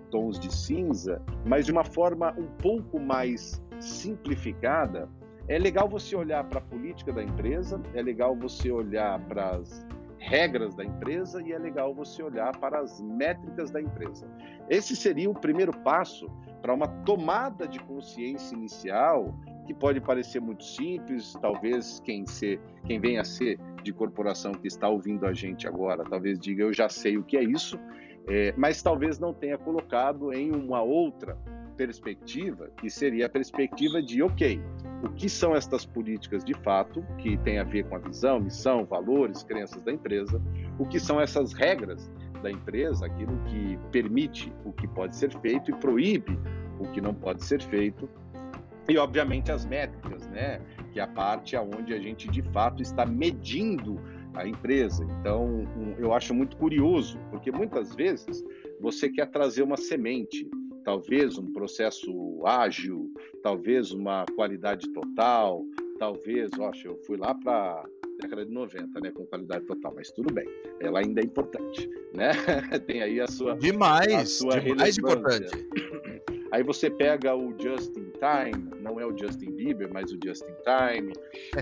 tons 0.10 0.40
de 0.40 0.50
cinza, 0.50 1.22
mas 1.46 1.66
de 1.66 1.74
uma 1.74 1.84
forma 1.84 2.34
um 2.38 2.48
pouco 2.48 2.98
mais 2.98 3.62
simplificada, 3.82 5.10
é 5.50 5.60
legal 5.60 5.90
você 5.90 6.16
olhar 6.16 6.46
para 6.46 6.60
a 6.60 6.62
política 6.62 7.12
da 7.12 7.22
empresa, 7.22 7.82
é 7.94 8.02
legal 8.02 8.34
você 8.34 8.72
olhar 8.72 9.20
para 9.26 9.58
as 9.58 9.86
regras 10.18 10.74
da 10.74 10.86
empresa 10.86 11.42
e 11.42 11.52
é 11.52 11.60
legal 11.60 11.94
você 11.94 12.24
olhar 12.24 12.58
para 12.58 12.80
as 12.80 13.02
métricas 13.02 13.70
da 13.70 13.82
empresa. 13.82 14.26
Esse 14.70 14.96
seria 14.96 15.30
o 15.30 15.34
primeiro 15.34 15.74
passo 15.80 16.30
para 16.62 16.74
uma 16.74 16.88
tomada 17.04 17.68
de 17.68 17.80
consciência 17.80 18.56
inicial 18.56 19.36
que 19.70 19.74
pode 19.76 20.02
parecer 20.02 20.42
muito 20.42 20.64
simples, 20.64 21.38
talvez 21.40 22.00
quem, 22.04 22.26
ser, 22.26 22.60
quem 22.88 23.00
venha 23.00 23.22
a 23.22 23.24
ser 23.24 23.60
de 23.84 23.94
corporação 23.94 24.52
que 24.52 24.68
está 24.68 24.90
ouvindo 24.90 25.28
a 25.28 25.32
gente 25.32 25.68
agora, 25.68 26.04
talvez 26.04 26.40
diga 26.40 26.64
eu 26.64 26.74
já 26.74 26.90
sei 26.90 27.18
o 27.20 27.24
que 27.24 27.38
é 27.38 27.44
isso, 27.44 27.80
é, 28.28 28.52
mas 28.58 28.82
talvez 28.82 29.20
não 29.20 29.32
tenha 29.32 29.60
colocado 29.60 30.34
em 30.34 30.52
uma 30.52 30.82
outra 30.82 31.38
perspectiva, 31.78 32.72
que 32.78 32.90
seria 32.90 33.28
a 33.28 33.30
perspectiva 33.30 34.02
de, 34.02 34.24
ok, 34.24 34.60
o 35.04 35.10
que 35.10 35.30
são 35.30 35.56
estas 35.56 35.86
políticas 35.86 36.44
de 36.44 36.56
fato, 36.56 37.06
que 37.20 37.38
tem 37.38 37.60
a 37.60 37.64
ver 37.64 37.86
com 37.86 37.96
a 37.96 38.00
visão, 38.00 38.40
missão, 38.40 38.84
valores, 38.86 39.44
crenças 39.44 39.84
da 39.84 39.92
empresa, 39.92 40.42
o 40.80 40.86
que 40.88 41.00
são 41.00 41.22
essas 41.22 41.54
regras 41.54 42.12
da 42.42 42.50
empresa, 42.50 43.06
aquilo 43.06 43.38
que 43.44 43.78
permite 43.92 44.52
o 44.66 44.74
que 44.74 44.88
pode 44.88 45.16
ser 45.16 45.32
feito 45.42 45.70
e 45.70 45.76
proíbe 45.76 46.40
o 46.80 46.88
que 46.92 47.00
não 47.00 47.14
pode 47.14 47.44
ser 47.46 47.62
feito, 47.62 48.10
e 48.90 48.98
obviamente 48.98 49.52
as 49.52 49.66
métricas, 49.66 50.28
né, 50.28 50.62
que 50.92 51.00
é 51.00 51.04
a 51.04 51.08
parte 51.08 51.56
aonde 51.56 51.94
a 51.94 52.00
gente 52.00 52.30
de 52.30 52.42
fato 52.42 52.82
está 52.82 53.06
medindo 53.06 54.00
a 54.34 54.48
empresa. 54.48 55.04
Então, 55.20 55.68
eu 55.98 56.14
acho 56.14 56.34
muito 56.34 56.58
curioso, 56.58 57.20
porque 57.30 57.52
muitas 57.52 57.94
vezes 57.96 58.44
você 58.80 59.10
quer 59.10 59.28
trazer 59.28 59.64
uma 59.64 59.78
semente 59.78 60.50
talvez 60.84 61.38
um 61.38 61.52
processo 61.52 62.42
ágil, 62.46 63.14
talvez 63.44 63.92
uma 63.92 64.26
qualidade 64.36 64.92
total, 64.92 65.64
talvez, 66.00 66.50
ó, 66.58 66.72
eu 66.84 66.98
fui 67.06 67.18
lá 67.18 67.36
para 67.36 67.86
década 68.20 68.46
de 68.46 68.52
90, 68.52 69.00
né, 69.00 69.12
com 69.12 69.26
qualidade 69.28 69.66
total, 69.66 69.94
mas 69.96 70.12
tudo 70.12 70.34
bem, 70.34 70.48
ela 70.80 71.00
ainda 71.00 71.22
é 71.22 71.24
importante, 71.24 71.90
né? 72.14 72.32
Tem 72.88 73.02
aí 73.02 73.22
a 73.22 73.28
sua 73.28 73.56
demais, 73.56 74.14
a 74.14 74.26
sua 74.26 74.60
demais 74.60 74.98
importante. 74.98 75.52
Aí 76.52 76.64
você 76.64 76.90
pega 76.90 77.36
o 77.36 77.54
Just 77.60 77.96
in 77.96 78.12
Time, 78.14 78.82
não 78.82 79.00
é 79.00 79.06
o 79.06 79.16
Justin 79.18 79.52
Bieber, 79.52 79.90
mas 79.92 80.12
o 80.12 80.20
Just 80.24 80.44
in 80.44 80.56
Time. 80.64 81.14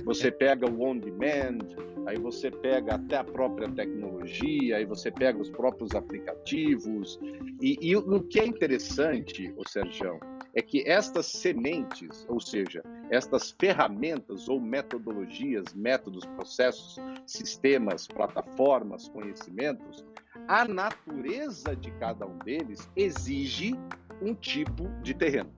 Você 0.05 0.31
pega 0.31 0.69
o 0.69 0.81
On 0.81 0.97
Demand, 0.97 1.59
aí 2.05 2.17
você 2.17 2.49
pega 2.49 2.95
até 2.95 3.17
a 3.17 3.23
própria 3.23 3.69
tecnologia, 3.69 4.77
aí 4.77 4.85
você 4.85 5.11
pega 5.11 5.39
os 5.39 5.49
próprios 5.49 5.93
aplicativos. 5.93 7.19
E, 7.61 7.77
e 7.81 7.95
o 7.95 8.21
que 8.21 8.39
é 8.39 8.45
interessante, 8.45 9.53
o 9.57 9.67
Sérgio, 9.67 10.19
é 10.53 10.61
que 10.61 10.87
estas 10.87 11.27
sementes, 11.27 12.25
ou 12.29 12.39
seja, 12.39 12.81
estas 13.09 13.51
ferramentas 13.51 14.47
ou 14.47 14.59
metodologias, 14.59 15.73
métodos, 15.75 16.25
processos, 16.25 16.95
sistemas, 17.25 18.07
plataformas, 18.07 19.07
conhecimentos, 19.09 20.03
a 20.47 20.65
natureza 20.65 21.75
de 21.75 21.91
cada 21.91 22.25
um 22.25 22.37
deles 22.39 22.89
exige 22.95 23.75
um 24.21 24.33
tipo 24.33 24.89
de 25.01 25.13
terreno, 25.13 25.51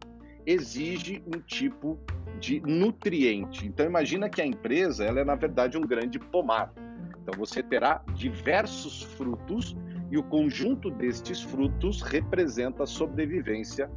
exige 0.46 1.24
um 1.28 1.40
tipo 1.40 2.00
de 2.40 2.62
nutriente. 2.62 3.68
Então 3.68 3.86
imagina 3.86 4.30
que 4.30 4.42
a 4.42 4.46
empresa 4.46 5.04
ela 5.04 5.20
é 5.20 5.26
na 5.26 5.36
verdade 5.36 5.78
um 5.78 5.82
grande 5.82 6.20
pomar. 6.20 6.74
Então 7.22 7.38
você 7.38 7.62
terá 7.62 8.04
diversos 8.16 9.04
frutos 9.04 9.76
e 10.12 10.18
o 10.18 10.24
conjunto 10.24 10.90
destes 10.90 11.42
frutos 11.42 12.02
representa 12.02 12.84
a 12.84 12.88
sobrevivência 12.88 13.90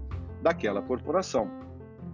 daquela 0.43 0.83
corporação. 0.83 1.51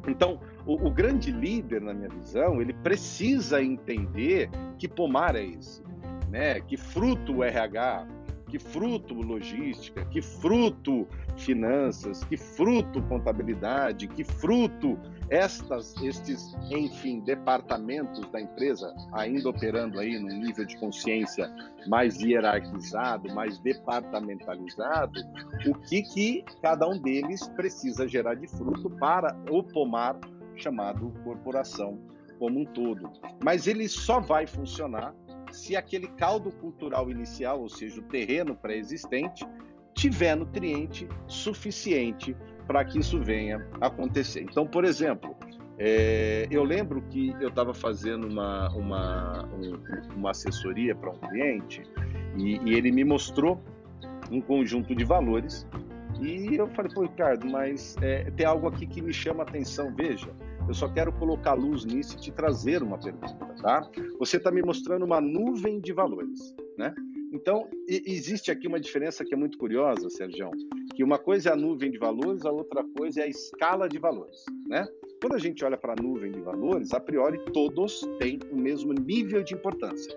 Então, 0.07 0.41
o, 0.65 0.87
o, 0.87 0.91
grande 0.91 1.33
líder, 1.33 1.81
na 1.81 1.93
minha 1.93 2.09
visão, 2.09 2.61
ele 2.61 2.73
precisa 2.73 3.63
entender 3.63 4.49
que 4.79 4.87
pomar 4.87 5.35
é 5.35 5.45
esse, 5.45 5.83
né? 6.31 6.61
Que 6.61 6.77
fruto 6.77 7.39
o 7.39 7.45
RH 7.45 8.07
que 8.49 8.59
fruto 8.59 9.15
logística, 9.15 10.05
que 10.07 10.23
fruto 10.23 11.07
finanças, 11.37 12.25
que 12.25 12.37
fruto 12.37 13.03
contabilidade, 13.03 14.09
que 14.09 14.25
fruto 14.25 14.99
estas, 15.31 15.95
estes, 16.03 16.57
enfim, 16.71 17.21
departamentos 17.21 18.29
da 18.31 18.41
empresa 18.41 18.95
ainda 19.13 19.51
operando 19.51 20.01
aí 20.01 20.19
num 20.19 20.41
nível 20.41 20.65
de 20.65 20.77
consciência 20.79 21.53
mais 21.87 22.19
hierarquizado, 22.21 23.33
mais 23.35 23.59
departamentalizado, 23.59 25.21
o 25.67 25.75
que 25.75 26.03
que 26.03 26.45
cada 26.63 26.89
um 26.89 26.99
deles 26.99 27.47
precisa 27.49 28.09
gerar 28.09 28.35
de 28.35 28.49
fruto 28.49 28.91
para 28.91 29.37
o 29.51 29.63
pomar 29.63 30.19
chamado 30.57 31.13
corporação 31.23 31.99
como 32.39 32.61
um 32.61 32.65
todo. 32.65 33.11
Mas 33.45 33.67
ele 33.67 33.89
só 33.89 34.21
vai 34.21 34.47
funcionar 34.47 35.15
se 35.51 35.77
aquele 35.77 36.09
caldo 36.09 36.51
cultural 36.51 37.11
inicial, 37.11 37.61
ou 37.61 37.69
seja, 37.69 38.01
o 38.01 38.03
terreno 38.05 38.55
pré-existente, 38.55 39.47
tiver 39.95 40.37
nutriente 40.37 41.09
suficiente 41.27 42.37
para 42.67 42.85
que 42.85 42.99
isso 42.99 43.21
venha 43.21 43.67
acontecer. 43.81 44.43
Então, 44.43 44.67
por 44.67 44.85
exemplo, 44.85 45.35
é, 45.79 46.47
eu 46.51 46.65
lembro 46.65 47.03
que 47.03 47.31
eu 47.41 47.49
estava 47.49 47.73
fazendo 47.73 48.27
uma, 48.27 48.69
uma, 48.71 49.45
um, 49.47 50.17
uma 50.17 50.31
assessoria 50.31 50.95
para 50.95 51.11
um 51.11 51.19
cliente 51.19 51.83
e, 52.37 52.59
e, 52.59 52.75
ele 52.75 52.91
me 52.91 53.05
mostrou 53.05 53.61
um 54.31 54.41
conjunto 54.41 54.95
de 54.95 55.05
valores 55.05 55.67
e 56.21 56.57
eu 56.57 56.67
falei, 56.69 56.93
pô, 56.93 57.03
Ricardo, 57.03 57.47
mas 57.47 57.97
é, 58.03 58.31
tem 58.33 58.45
algo 58.45 58.67
aqui 58.67 58.87
que 58.87 59.01
me 59.01 59.13
chama 59.13 59.45
a 59.45 59.47
atenção. 59.47 59.95
Veja, 59.95 60.29
eu 60.69 60.75
só 60.75 60.87
quero 60.87 61.11
colocar 61.15 61.55
luz 61.55 61.87
nisso 61.87 62.17
e 62.17 62.21
te 62.21 62.31
trazer 62.31 62.83
uma 62.83 62.99
pergunta, 62.99 63.55
tá? 63.63 63.91
Você 64.19 64.37
está 64.37 64.51
me 64.51 64.61
mostrando 64.61 65.05
uma 65.05 65.21
nuvem 65.21 65.81
de 65.81 65.95
valores, 65.95 66.55
né? 66.77 66.95
Então, 67.33 67.69
existe 67.89 68.51
aqui 68.51 68.67
uma 68.69 68.79
diferença 68.79 69.25
que 69.25 69.33
é 69.33 69.37
muito 69.37 69.57
curiosa, 69.59 70.09
Sérgio, 70.11 70.51
que 70.95 71.03
uma 71.03 71.19
coisa 71.19 71.51
é 71.51 71.53
a 71.53 71.57
nuvem 71.57 71.91
de 71.91 71.99
valores, 71.99 72.45
a 72.45 72.51
outra 72.51 72.85
coisa 72.97 73.21
é 73.21 73.25
a 73.25 73.29
escala 73.29 73.89
de 73.89 73.99
valores, 73.99 74.45
né? 74.67 74.87
Quando 75.21 75.35
a 75.35 75.39
gente 75.39 75.65
olha 75.65 75.77
para 75.77 75.95
a 75.95 76.03
nuvem 76.03 76.33
de 76.33 76.41
valores, 76.41 76.93
a 76.93 77.01
priori 77.01 77.39
todos 77.53 78.01
têm 78.19 78.39
o 78.51 78.57
mesmo 78.57 78.93
nível 78.93 79.43
de 79.43 79.55
importância, 79.55 80.15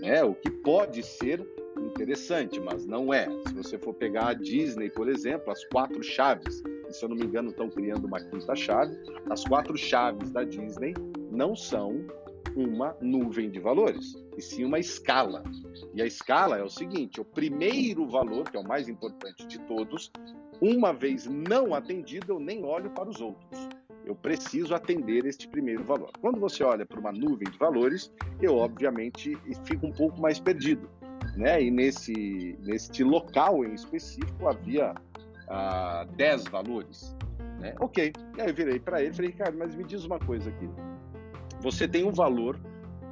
né? 0.00 0.24
O 0.24 0.34
que 0.34 0.50
pode 0.50 1.02
ser 1.02 1.46
interessante, 1.78 2.60
mas 2.60 2.86
não 2.86 3.12
é. 3.12 3.28
Se 3.46 3.54
você 3.54 3.78
for 3.78 3.94
pegar 3.94 4.28
a 4.28 4.34
Disney, 4.34 4.90
por 4.90 5.08
exemplo, 5.08 5.50
as 5.50 5.64
quatro 5.66 6.02
chaves, 6.02 6.62
se 6.92 7.04
eu 7.04 7.08
não 7.08 7.16
me 7.16 7.24
engano 7.24 7.50
estão 7.50 7.68
criando 7.68 8.06
uma 8.06 8.20
quinta 8.20 8.54
chave, 8.54 8.96
as 9.30 9.44
quatro 9.44 9.76
chaves 9.76 10.30
da 10.30 10.44
Disney 10.44 10.94
não 11.30 11.56
são 11.56 12.04
uma 12.54 12.96
nuvem 13.00 13.50
de 13.50 13.58
valores, 13.58 14.14
e 14.36 14.42
sim 14.42 14.64
uma 14.64 14.78
escala. 14.78 15.42
E 15.94 16.02
a 16.02 16.06
escala 16.06 16.58
é 16.58 16.62
o 16.62 16.68
seguinte: 16.68 17.20
o 17.20 17.24
primeiro 17.24 18.06
valor, 18.06 18.50
que 18.50 18.56
é 18.56 18.60
o 18.60 18.66
mais 18.66 18.88
importante 18.88 19.46
de 19.46 19.58
todos, 19.60 20.12
uma 20.60 20.92
vez 20.92 21.26
não 21.26 21.74
atendido, 21.74 22.32
eu 22.32 22.40
nem 22.40 22.64
olho 22.64 22.90
para 22.90 23.08
os 23.08 23.20
outros. 23.20 23.68
Eu 24.04 24.16
preciso 24.16 24.74
atender 24.74 25.24
este 25.24 25.46
primeiro 25.46 25.84
valor. 25.84 26.10
Quando 26.20 26.40
você 26.40 26.64
olha 26.64 26.84
para 26.84 26.98
uma 26.98 27.12
nuvem 27.12 27.48
de 27.48 27.56
valores, 27.56 28.12
eu 28.40 28.56
obviamente 28.56 29.38
fico 29.64 29.86
um 29.86 29.92
pouco 29.92 30.20
mais 30.20 30.40
perdido 30.40 30.88
né? 31.36 31.62
E 31.62 31.70
nesse, 31.70 32.56
neste 32.60 33.02
local 33.02 33.64
em 33.64 33.74
específico 33.74 34.48
havia 34.48 34.94
ah, 35.48 36.06
10 36.16 36.44
valores, 36.44 37.16
né? 37.58 37.74
Ok. 37.80 38.12
E 38.36 38.40
aí 38.40 38.48
eu 38.48 38.54
virei 38.54 38.78
para 38.78 39.00
ele 39.00 39.10
e 39.10 39.14
falei, 39.14 39.30
Ricardo, 39.30 39.58
mas 39.58 39.74
me 39.74 39.84
diz 39.84 40.04
uma 40.04 40.18
coisa 40.18 40.50
aqui. 40.50 40.68
Você 41.60 41.86
tem 41.86 42.04
um 42.04 42.12
valor 42.12 42.58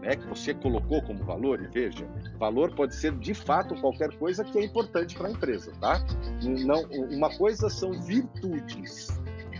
né, 0.00 0.16
que 0.16 0.26
você 0.26 0.54
colocou 0.54 1.02
como 1.02 1.22
valor, 1.24 1.60
e 1.62 1.66
veja, 1.68 2.06
valor 2.38 2.74
pode 2.74 2.94
ser 2.94 3.12
de 3.18 3.34
fato 3.34 3.74
qualquer 3.80 4.16
coisa 4.16 4.42
que 4.42 4.58
é 4.58 4.64
importante 4.64 5.14
para 5.14 5.28
a 5.28 5.30
empresa, 5.30 5.72
tá? 5.80 6.02
Não, 6.42 6.82
uma 7.14 7.36
coisa 7.36 7.68
são 7.68 7.92
virtudes, 7.92 9.08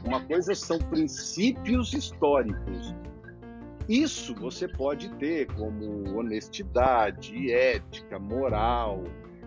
uma 0.02 0.20
coisa 0.24 0.54
são 0.54 0.78
princípios 0.78 1.92
históricos, 1.92 2.94
isso 3.90 4.35
você 4.37 4.68
pode 4.68 5.09
ter 5.16 5.46
como 5.54 6.16
honestidade, 6.16 7.52
ética, 7.52 8.20
moral, 8.20 9.02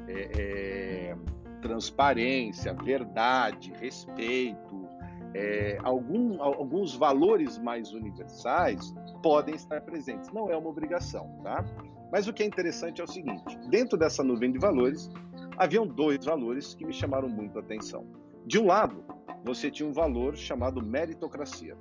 é, 0.05 0.29
é, 0.37 1.15
transparência, 1.63 2.73
verdade, 2.73 3.73
respeito. 3.79 4.87
É, 5.33 5.79
algum, 5.81 6.39
alguns 6.43 6.93
valores 6.93 7.57
mais 7.57 7.91
universais 7.93 8.93
podem 9.23 9.55
estar 9.55 9.81
presentes. 9.81 10.29
Não 10.31 10.51
é 10.51 10.55
uma 10.55 10.69
obrigação, 10.69 11.39
tá? 11.41 11.65
Mas 12.11 12.27
o 12.27 12.33
que 12.33 12.43
é 12.43 12.45
interessante 12.45 13.01
é 13.01 13.03
o 13.03 13.07
seguinte: 13.07 13.57
dentro 13.69 13.97
dessa 13.97 14.23
nuvem 14.23 14.51
de 14.51 14.59
valores, 14.59 15.09
haviam 15.57 15.87
dois 15.87 16.23
valores 16.23 16.75
que 16.75 16.85
me 16.85 16.93
chamaram 16.93 17.27
muito 17.27 17.57
a 17.57 17.61
atenção. 17.61 18.05
De 18.45 18.59
um 18.59 18.67
lado, 18.67 19.03
você 19.43 19.71
tinha 19.71 19.89
um 19.89 19.93
valor 19.93 20.35
chamado 20.35 20.85
meritocracia 20.85 21.75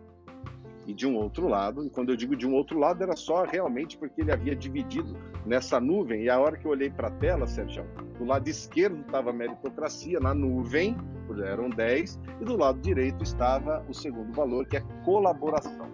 e 0.87 0.93
de 0.93 1.07
um 1.07 1.17
outro 1.17 1.49
lado. 1.49 1.85
E 1.85 1.91
quando 1.91 2.11
eu 2.11 2.17
digo 2.17 2.37
de 2.37 2.47
um 2.47 2.55
outro 2.55 2.79
lado, 2.79 3.03
era 3.03 3.17
só 3.17 3.45
realmente 3.45 3.97
porque 3.97 4.21
ele 4.21 4.33
havia 4.33 4.55
dividido 4.55 5.17
nessa 5.47 5.81
nuvem. 5.81 6.25
E 6.25 6.31
a 6.31 6.39
hora 6.39 6.57
que 6.57 6.67
eu 6.67 6.71
olhei 6.71 6.91
para 6.91 7.09
a 7.09 7.11
tela, 7.11 7.47
Sérgio, 7.47 7.85
Do 8.19 8.25
lado 8.25 8.49
esquerdo 8.49 9.01
estava 9.01 9.31
a 9.31 9.33
meritocracia, 9.33 10.21
na 10.21 10.35
nuvem, 10.35 10.97
eram 11.45 11.71
10, 11.71 12.21
e 12.41 12.45
do 12.45 12.57
lado 12.57 12.81
direito 12.81 13.23
estava 13.23 13.85
o 13.89 13.95
segundo 13.95 14.33
valor, 14.33 14.67
que 14.67 14.77
é 14.77 14.83
colaboração. 15.05 15.89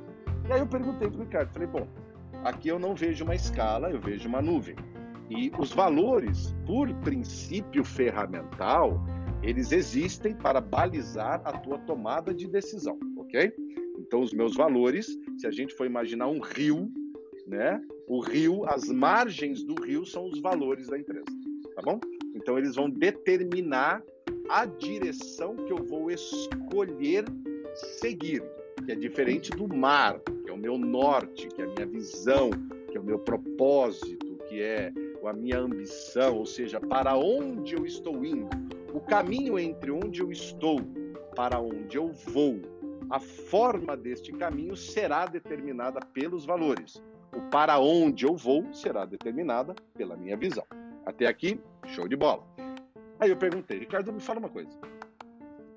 E 0.48 0.52
aí 0.52 0.60
eu 0.60 0.66
perguntei 0.66 1.08
para 1.08 1.20
o 1.20 1.22
Ricardo, 1.22 1.52
falei, 1.52 1.68
bom, 1.68 1.86
aqui 2.44 2.68
eu 2.68 2.78
não 2.78 2.94
vejo 2.94 3.24
uma 3.24 3.34
escala, 3.34 3.90
eu 3.90 4.00
vejo 4.00 4.28
uma 4.28 4.42
nuvem. 4.42 4.74
E 5.30 5.52
os 5.58 5.72
valores, 5.72 6.56
por 6.66 6.92
princípio 7.00 7.84
ferramental, 7.84 9.00
eles 9.42 9.72
existem 9.72 10.34
para 10.34 10.60
balizar 10.60 11.40
a 11.44 11.52
tua 11.52 11.78
tomada 11.78 12.34
de 12.34 12.48
decisão, 12.48 12.98
ok? 13.16 13.52
Então, 14.08 14.22
os 14.22 14.32
meus 14.32 14.56
valores, 14.56 15.06
se 15.36 15.46
a 15.46 15.50
gente 15.50 15.74
for 15.74 15.84
imaginar 15.84 16.28
um 16.28 16.40
rio, 16.40 16.90
né? 17.46 17.78
O 18.06 18.20
rio, 18.20 18.64
as 18.66 18.88
margens 18.88 19.62
do 19.62 19.74
rio 19.74 20.06
são 20.06 20.26
os 20.26 20.40
valores 20.40 20.86
da 20.86 20.98
empresa, 20.98 21.26
tá 21.76 21.82
bom? 21.82 22.00
Então, 22.34 22.56
eles 22.56 22.74
vão 22.74 22.88
determinar 22.88 24.02
a 24.48 24.64
direção 24.64 25.54
que 25.56 25.70
eu 25.70 25.84
vou 25.84 26.10
escolher 26.10 27.26
seguir, 28.00 28.42
que 28.86 28.92
é 28.92 28.94
diferente 28.94 29.50
do 29.50 29.68
mar, 29.68 30.18
que 30.42 30.48
é 30.48 30.54
o 30.54 30.58
meu 30.58 30.78
norte, 30.78 31.46
que 31.48 31.60
é 31.60 31.66
a 31.66 31.68
minha 31.68 31.86
visão, 31.86 32.48
que 32.90 32.96
é 32.96 33.00
o 33.00 33.04
meu 33.04 33.18
propósito, 33.18 34.38
que 34.48 34.62
é 34.62 34.90
a 35.22 35.32
minha 35.34 35.58
ambição, 35.58 36.38
ou 36.38 36.46
seja, 36.46 36.80
para 36.80 37.14
onde 37.14 37.74
eu 37.74 37.84
estou 37.84 38.24
indo, 38.24 38.48
o 38.94 39.00
caminho 39.00 39.58
entre 39.58 39.90
onde 39.90 40.22
eu 40.22 40.32
estou 40.32 40.80
para 41.36 41.60
onde 41.60 41.98
eu 41.98 42.10
vou, 42.10 42.58
a 43.10 43.18
forma 43.18 43.96
deste 43.96 44.32
caminho 44.32 44.76
será 44.76 45.26
determinada 45.26 46.00
pelos 46.12 46.44
valores. 46.44 47.02
O 47.34 47.40
para 47.50 47.78
onde 47.78 48.26
eu 48.26 48.36
vou 48.36 48.72
será 48.72 49.04
determinada 49.04 49.74
pela 49.94 50.16
minha 50.16 50.36
visão. 50.36 50.64
Até 51.06 51.26
aqui, 51.26 51.60
show 51.86 52.06
de 52.06 52.16
bola. 52.16 52.44
Aí 53.18 53.30
eu 53.30 53.36
perguntei, 53.36 53.78
Ricardo, 53.78 54.12
me 54.12 54.20
fala 54.20 54.38
uma 54.38 54.48
coisa. 54.48 54.70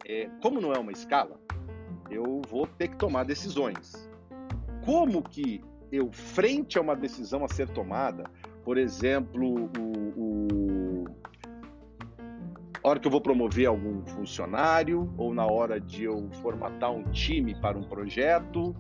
É, 0.06 0.30
como 0.41 0.60
não 0.60 0.74
é 0.74 0.80
uma 0.80 0.91
escala, 0.91 1.39
eu 2.10 2.41
vou 2.50 2.67
ter 2.67 2.89
que 2.89 2.98
tomar 2.98 3.24
decisões. 3.24 4.10
Como 4.84 5.22
que 5.22 5.63
eu, 5.91 6.12
frente 6.12 6.78
a 6.78 6.82
uma 6.82 6.96
decisão 6.96 7.44
a 7.44 7.48
ser 7.48 7.70
tomada, 7.70 8.24
por 8.63 8.78
exemplo, 8.78 9.70
o, 9.78 10.21
hora 12.84 13.00
que 13.00 13.08
eu 13.08 13.12
vou 13.12 13.22
promover 13.22 13.67
algum 13.67 14.06
funcionário 14.06 15.13
ou 15.17 15.34
na 15.34 15.46
hora 15.46 15.80
de 15.80 16.04
eu 16.04 16.30
formatar 16.41 16.91
um 16.91 17.04
time 17.12 17.56
para 17.56 17.78
um 17.78 17.84
projeto. 17.84 18.76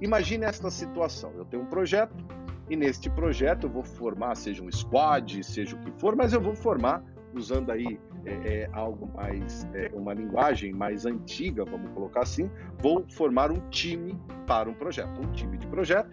Imagine 0.00 0.44
esta 0.44 0.70
situação: 0.70 1.32
eu 1.36 1.44
tenho 1.44 1.62
um 1.62 1.66
projeto 1.66 2.24
e 2.68 2.76
neste 2.76 3.10
projeto 3.10 3.64
eu 3.64 3.70
vou 3.70 3.84
formar, 3.84 4.34
seja 4.36 4.62
um 4.62 4.70
squad, 4.70 5.42
seja 5.44 5.76
o 5.76 5.78
que 5.80 5.92
for, 5.92 6.16
mas 6.16 6.32
eu 6.32 6.40
vou 6.40 6.54
formar 6.54 7.04
usando 7.34 7.70
aí 7.70 7.98
é, 8.24 8.32
é, 8.32 8.70
algo 8.72 9.10
mais, 9.14 9.68
é, 9.74 9.90
uma 9.92 10.14
linguagem 10.14 10.72
mais 10.72 11.04
antiga, 11.04 11.64
vamos 11.64 11.90
colocar 11.92 12.22
assim, 12.22 12.48
vou 12.78 13.04
formar 13.10 13.50
um 13.50 13.60
time 13.70 14.18
para 14.46 14.70
um 14.70 14.74
projeto, 14.74 15.20
um 15.20 15.32
time 15.32 15.58
de 15.58 15.66
projeto 15.66 16.10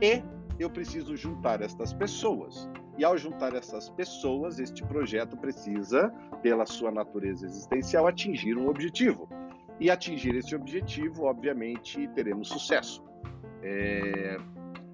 e 0.00 0.22
eu 0.58 0.70
preciso 0.70 1.16
juntar 1.16 1.62
estas 1.62 1.92
pessoas. 1.92 2.68
E 2.98 3.04
ao 3.04 3.16
juntar 3.16 3.54
essas 3.54 3.88
pessoas, 3.90 4.58
este 4.58 4.82
projeto 4.84 5.36
precisa, 5.36 6.10
pela 6.42 6.64
sua 6.64 6.90
natureza 6.90 7.44
existencial, 7.44 8.06
atingir 8.06 8.56
um 8.56 8.68
objetivo. 8.68 9.28
E 9.78 9.90
atingir 9.90 10.34
esse 10.34 10.54
objetivo, 10.54 11.24
obviamente, 11.24 12.08
teremos 12.08 12.48
sucesso. 12.48 13.04
É... 13.62 14.38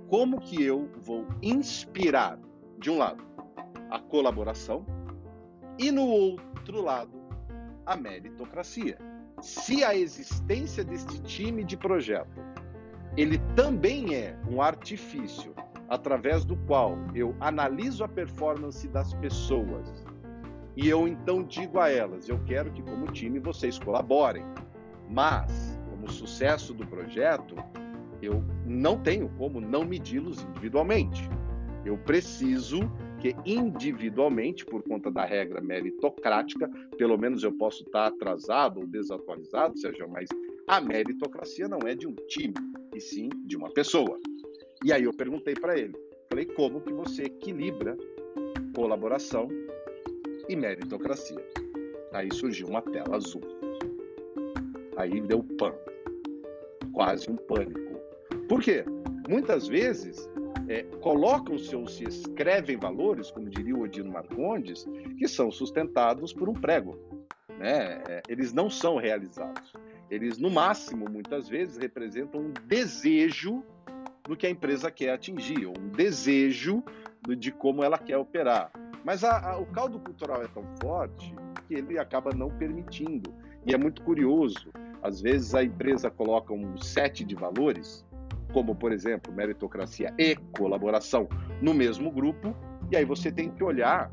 Como 0.08 0.40
que 0.40 0.62
eu 0.62 0.90
vou 0.98 1.26
inspirar, 1.40 2.38
de 2.78 2.90
um 2.90 2.98
lado, 2.98 3.24
a 3.90 3.98
colaboração 3.98 4.84
e 5.78 5.90
no 5.90 6.06
outro 6.06 6.82
lado, 6.82 7.22
a 7.86 7.96
meritocracia? 7.96 8.98
Se 9.40 9.82
a 9.82 9.94
existência 9.94 10.84
deste 10.84 11.22
time 11.22 11.64
de 11.64 11.76
projeto 11.76 12.52
ele 13.16 13.38
também 13.54 14.14
é 14.14 14.38
um 14.48 14.62
artifício 14.62 15.54
através 15.92 16.44
do 16.44 16.56
qual 16.56 16.96
eu 17.14 17.36
analiso 17.38 18.02
a 18.02 18.08
performance 18.08 18.88
das 18.88 19.12
pessoas 19.14 20.06
e 20.76 20.88
eu 20.88 21.06
então 21.06 21.42
digo 21.42 21.78
a 21.78 21.90
elas: 21.90 22.28
eu 22.28 22.38
quero 22.44 22.72
que, 22.72 22.82
como 22.82 23.12
time, 23.12 23.38
vocês 23.38 23.78
colaborem, 23.78 24.44
mas, 25.08 25.78
como 25.90 26.10
sucesso 26.10 26.72
do 26.72 26.86
projeto, 26.86 27.54
eu 28.22 28.42
não 28.64 28.98
tenho 28.98 29.28
como 29.36 29.60
não 29.60 29.84
medi-los 29.84 30.42
individualmente. 30.42 31.28
Eu 31.84 31.98
preciso 31.98 32.80
que 33.20 33.36
individualmente, 33.44 34.64
por 34.64 34.82
conta 34.82 35.10
da 35.10 35.24
regra 35.24 35.60
meritocrática, 35.60 36.70
pelo 36.96 37.18
menos 37.18 37.42
eu 37.42 37.52
posso 37.52 37.82
estar 37.82 38.06
atrasado 38.06 38.80
ou 38.80 38.86
desatualizado, 38.86 39.78
seja, 39.78 40.06
mas 40.06 40.28
a 40.66 40.80
meritocracia 40.80 41.68
não 41.68 41.80
é 41.86 41.94
de 41.94 42.06
um 42.06 42.14
time, 42.28 42.54
e 42.94 43.00
sim 43.00 43.28
de 43.44 43.56
uma 43.56 43.70
pessoa. 43.70 44.18
E 44.84 44.92
aí 44.92 45.04
eu 45.04 45.12
perguntei 45.12 45.54
para 45.54 45.78
ele, 45.78 45.94
falei, 46.28 46.44
como 46.44 46.80
que 46.80 46.92
você 46.92 47.24
equilibra 47.24 47.96
colaboração 48.74 49.48
e 50.48 50.56
meritocracia? 50.56 51.44
Aí 52.12 52.28
surgiu 52.32 52.66
uma 52.66 52.82
tela 52.82 53.16
azul. 53.16 53.42
Aí 54.96 55.20
deu 55.20 55.44
pan, 55.56 55.72
quase 56.92 57.30
um 57.30 57.36
pânico. 57.36 57.80
Por 58.48 58.60
quê? 58.60 58.84
Muitas 59.28 59.68
vezes 59.68 60.28
é, 60.68 60.82
colocam 61.00 61.56
seus, 61.58 61.94
se 61.94 62.04
escrevem 62.04 62.76
valores, 62.76 63.30
como 63.30 63.48
diria 63.48 63.76
o 63.76 63.82
Odino 63.82 64.10
Marcondes, 64.10 64.84
que 65.16 65.28
são 65.28 65.50
sustentados 65.50 66.32
por 66.32 66.48
um 66.48 66.54
prego. 66.54 66.98
Né? 67.58 68.02
É, 68.08 68.22
eles 68.28 68.52
não 68.52 68.68
são 68.68 68.96
realizados. 68.96 69.72
Eles, 70.10 70.38
no 70.38 70.50
máximo, 70.50 71.08
muitas 71.08 71.48
vezes, 71.48 71.76
representam 71.76 72.40
um 72.40 72.52
desejo 72.66 73.62
do 74.24 74.36
que 74.36 74.46
a 74.46 74.50
empresa 74.50 74.90
quer 74.90 75.12
atingir, 75.12 75.66
um 75.66 75.88
desejo 75.88 76.82
de 77.38 77.50
como 77.50 77.82
ela 77.82 77.98
quer 77.98 78.16
operar. 78.16 78.70
Mas 79.04 79.24
a, 79.24 79.52
a, 79.52 79.58
o 79.58 79.66
caldo 79.66 79.98
cultural 79.98 80.42
é 80.42 80.48
tão 80.48 80.64
forte 80.80 81.34
que 81.66 81.74
ele 81.74 81.98
acaba 81.98 82.30
não 82.34 82.48
permitindo. 82.50 83.34
E 83.66 83.74
é 83.74 83.78
muito 83.78 84.02
curioso. 84.02 84.72
Às 85.02 85.20
vezes 85.20 85.54
a 85.54 85.64
empresa 85.64 86.10
coloca 86.10 86.52
um 86.52 86.76
set 86.76 87.24
de 87.24 87.34
valores, 87.34 88.04
como 88.52 88.74
por 88.74 88.92
exemplo 88.92 89.32
meritocracia 89.32 90.14
e 90.18 90.36
colaboração, 90.56 91.28
no 91.60 91.74
mesmo 91.74 92.10
grupo, 92.10 92.54
e 92.90 92.96
aí 92.96 93.04
você 93.04 93.32
tem 93.32 93.50
que 93.50 93.64
olhar 93.64 94.10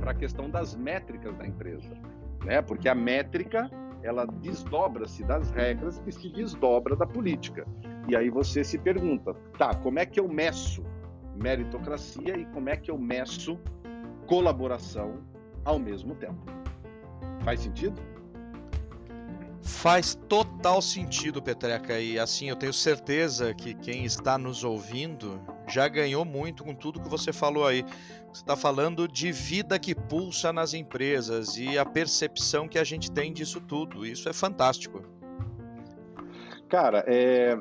para 0.00 0.10
a 0.10 0.14
questão 0.14 0.50
das 0.50 0.74
métricas 0.74 1.34
da 1.36 1.46
empresa, 1.46 1.94
né? 2.44 2.60
Porque 2.60 2.88
a 2.88 2.94
métrica 2.94 3.70
ela 4.02 4.26
desdobra-se 4.26 5.22
das 5.22 5.50
regras 5.52 5.98
que 6.00 6.10
se 6.10 6.28
desdobra 6.28 6.96
da 6.96 7.06
política. 7.06 7.66
E 8.08 8.16
aí 8.16 8.30
você 8.30 8.64
se 8.64 8.78
pergunta, 8.78 9.34
tá, 9.58 9.74
como 9.74 9.98
é 9.98 10.06
que 10.06 10.18
eu 10.18 10.28
meço 10.28 10.84
meritocracia 11.36 12.36
e 12.36 12.44
como 12.46 12.68
é 12.68 12.76
que 12.76 12.90
eu 12.90 12.98
meço 12.98 13.58
colaboração 14.26 15.22
ao 15.64 15.78
mesmo 15.78 16.14
tempo? 16.14 16.44
Faz 17.44 17.60
sentido? 17.60 18.00
Faz 19.62 20.16
total 20.28 20.82
sentido, 20.82 21.40
Petreca, 21.40 21.98
e 22.00 22.18
assim 22.18 22.48
eu 22.48 22.56
tenho 22.56 22.72
certeza 22.72 23.54
que 23.54 23.74
quem 23.74 24.04
está 24.04 24.36
nos 24.36 24.64
ouvindo 24.64 25.40
já 25.68 25.86
ganhou 25.86 26.24
muito 26.24 26.64
com 26.64 26.74
tudo 26.74 27.00
que 27.00 27.08
você 27.08 27.32
falou 27.32 27.64
aí. 27.64 27.84
Você 28.32 28.42
está 28.42 28.56
falando 28.56 29.06
de 29.06 29.30
vida 29.30 29.78
que 29.78 29.94
pulsa 29.94 30.52
nas 30.52 30.74
empresas 30.74 31.56
e 31.56 31.78
a 31.78 31.84
percepção 31.84 32.66
que 32.66 32.78
a 32.78 32.84
gente 32.84 33.10
tem 33.10 33.32
disso 33.32 33.60
tudo. 33.60 34.04
Isso 34.04 34.28
é 34.28 34.32
fantástico. 34.32 35.02
Cara, 36.68 37.04
é, 37.06 37.56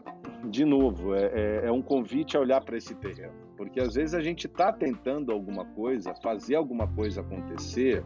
de 0.46 0.66
novo, 0.66 1.14
é, 1.16 1.26
é, 1.26 1.62
é 1.66 1.72
um 1.72 1.82
convite 1.82 2.36
a 2.36 2.40
olhar 2.40 2.62
para 2.62 2.78
esse 2.78 2.96
terreno. 2.96 3.34
Porque 3.56 3.80
às 3.80 3.94
vezes 3.94 4.14
a 4.14 4.22
gente 4.22 4.48
está 4.48 4.74
tentando 4.74 5.32
alguma 5.32 5.66
coisa, 5.66 6.14
fazer 6.16 6.56
alguma 6.56 6.88
coisa 6.88 7.22
acontecer, 7.22 8.04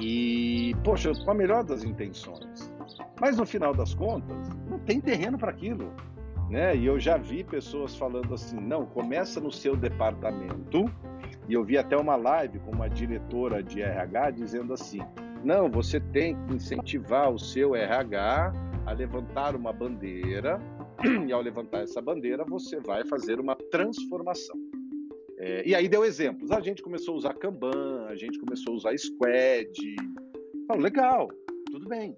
e, 0.00 0.74
poxa, 0.82 1.12
com 1.24 1.30
a 1.30 1.34
melhor 1.34 1.64
das 1.64 1.84
intenções. 1.84 2.72
Mas 3.20 3.36
no 3.36 3.46
final 3.46 3.72
das 3.72 3.94
contas, 3.94 4.48
não 4.68 4.78
tem 4.78 5.00
terreno 5.00 5.38
para 5.38 5.50
aquilo. 5.50 5.92
Né? 6.50 6.76
E 6.76 6.86
eu 6.86 6.98
já 6.98 7.16
vi 7.16 7.42
pessoas 7.44 7.96
falando 7.96 8.34
assim: 8.34 8.60
não, 8.60 8.86
começa 8.86 9.40
no 9.40 9.52
seu 9.52 9.76
departamento. 9.76 10.84
E 11.48 11.54
eu 11.54 11.64
vi 11.64 11.78
até 11.78 11.96
uma 11.96 12.16
live 12.16 12.58
com 12.60 12.72
uma 12.72 12.88
diretora 12.88 13.62
de 13.62 13.82
RH 13.82 14.30
dizendo 14.32 14.72
assim: 14.74 15.00
não, 15.42 15.70
você 15.70 16.00
tem 16.00 16.36
que 16.46 16.54
incentivar 16.54 17.30
o 17.30 17.38
seu 17.38 17.74
RH 17.74 18.52
a 18.86 18.92
levantar 18.92 19.56
uma 19.56 19.72
bandeira, 19.72 20.60
e 21.26 21.32
ao 21.32 21.42
levantar 21.42 21.82
essa 21.82 22.00
bandeira, 22.00 22.44
você 22.44 22.80
vai 22.80 23.04
fazer 23.04 23.38
uma 23.38 23.54
transformação. 23.54 24.56
É, 25.38 25.66
e 25.66 25.74
aí 25.74 25.88
deu 25.88 26.04
exemplos. 26.04 26.50
A 26.50 26.60
gente 26.60 26.82
começou 26.82 27.14
a 27.14 27.16
usar 27.18 27.34
Kanban, 27.34 28.06
a 28.08 28.16
gente 28.16 28.38
começou 28.38 28.72
a 28.72 28.76
usar 28.76 28.98
Squad. 28.98 29.96
Falo, 30.66 30.80
legal, 30.80 31.28
tudo 31.70 31.88
bem. 31.88 32.16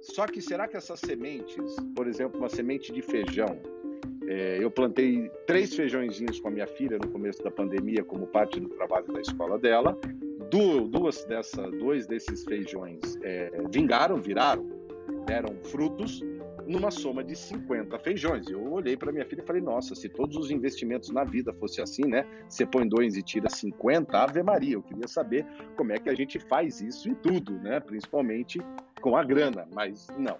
Só 0.00 0.26
que 0.26 0.40
será 0.40 0.66
que 0.66 0.76
essas 0.76 1.00
sementes, 1.00 1.76
por 1.94 2.06
exemplo, 2.06 2.38
uma 2.38 2.48
semente 2.48 2.92
de 2.92 3.00
feijão, 3.00 3.58
é, 4.26 4.58
eu 4.60 4.70
plantei 4.70 5.30
três 5.46 5.74
feijõezinhos 5.74 6.40
com 6.40 6.48
a 6.48 6.50
minha 6.50 6.66
filha 6.66 6.98
no 6.98 7.08
começo 7.08 7.42
da 7.42 7.50
pandemia, 7.50 8.02
como 8.02 8.26
parte 8.26 8.58
do 8.58 8.68
trabalho 8.70 9.06
da 9.12 9.20
escola 9.20 9.58
dela. 9.58 9.96
duas 10.50 11.24
dessa, 11.24 11.70
dois 11.70 12.06
desses 12.06 12.44
feijões 12.44 13.00
é, 13.22 13.50
vingaram, 13.70 14.20
viraram, 14.20 14.66
deram 15.26 15.54
frutos 15.64 16.22
numa 16.66 16.90
soma 16.90 17.22
de 17.22 17.36
50 17.36 17.98
feijões. 17.98 18.48
Eu 18.48 18.72
olhei 18.72 18.96
para 18.96 19.12
minha 19.12 19.24
filha 19.24 19.42
e 19.42 19.46
falei: 19.46 19.62
Nossa, 19.62 19.94
se 19.94 20.08
todos 20.08 20.36
os 20.36 20.50
investimentos 20.50 21.10
na 21.10 21.24
vida 21.24 21.52
fosse 21.54 21.80
assim, 21.80 22.06
né? 22.06 22.26
Você 22.48 22.66
põe 22.66 22.88
dois 22.88 23.16
e 23.16 23.22
tira 23.22 23.48
50, 23.48 24.16
Ave 24.16 24.42
Maria. 24.42 24.74
Eu 24.74 24.82
queria 24.82 25.08
saber 25.08 25.46
como 25.76 25.92
é 25.92 25.98
que 25.98 26.08
a 26.08 26.14
gente 26.14 26.38
faz 26.38 26.80
isso 26.80 27.08
em 27.08 27.14
tudo, 27.14 27.52
né? 27.60 27.80
Principalmente 27.80 28.60
com 29.00 29.16
a 29.16 29.24
grana, 29.24 29.66
mas 29.74 30.08
não. 30.18 30.38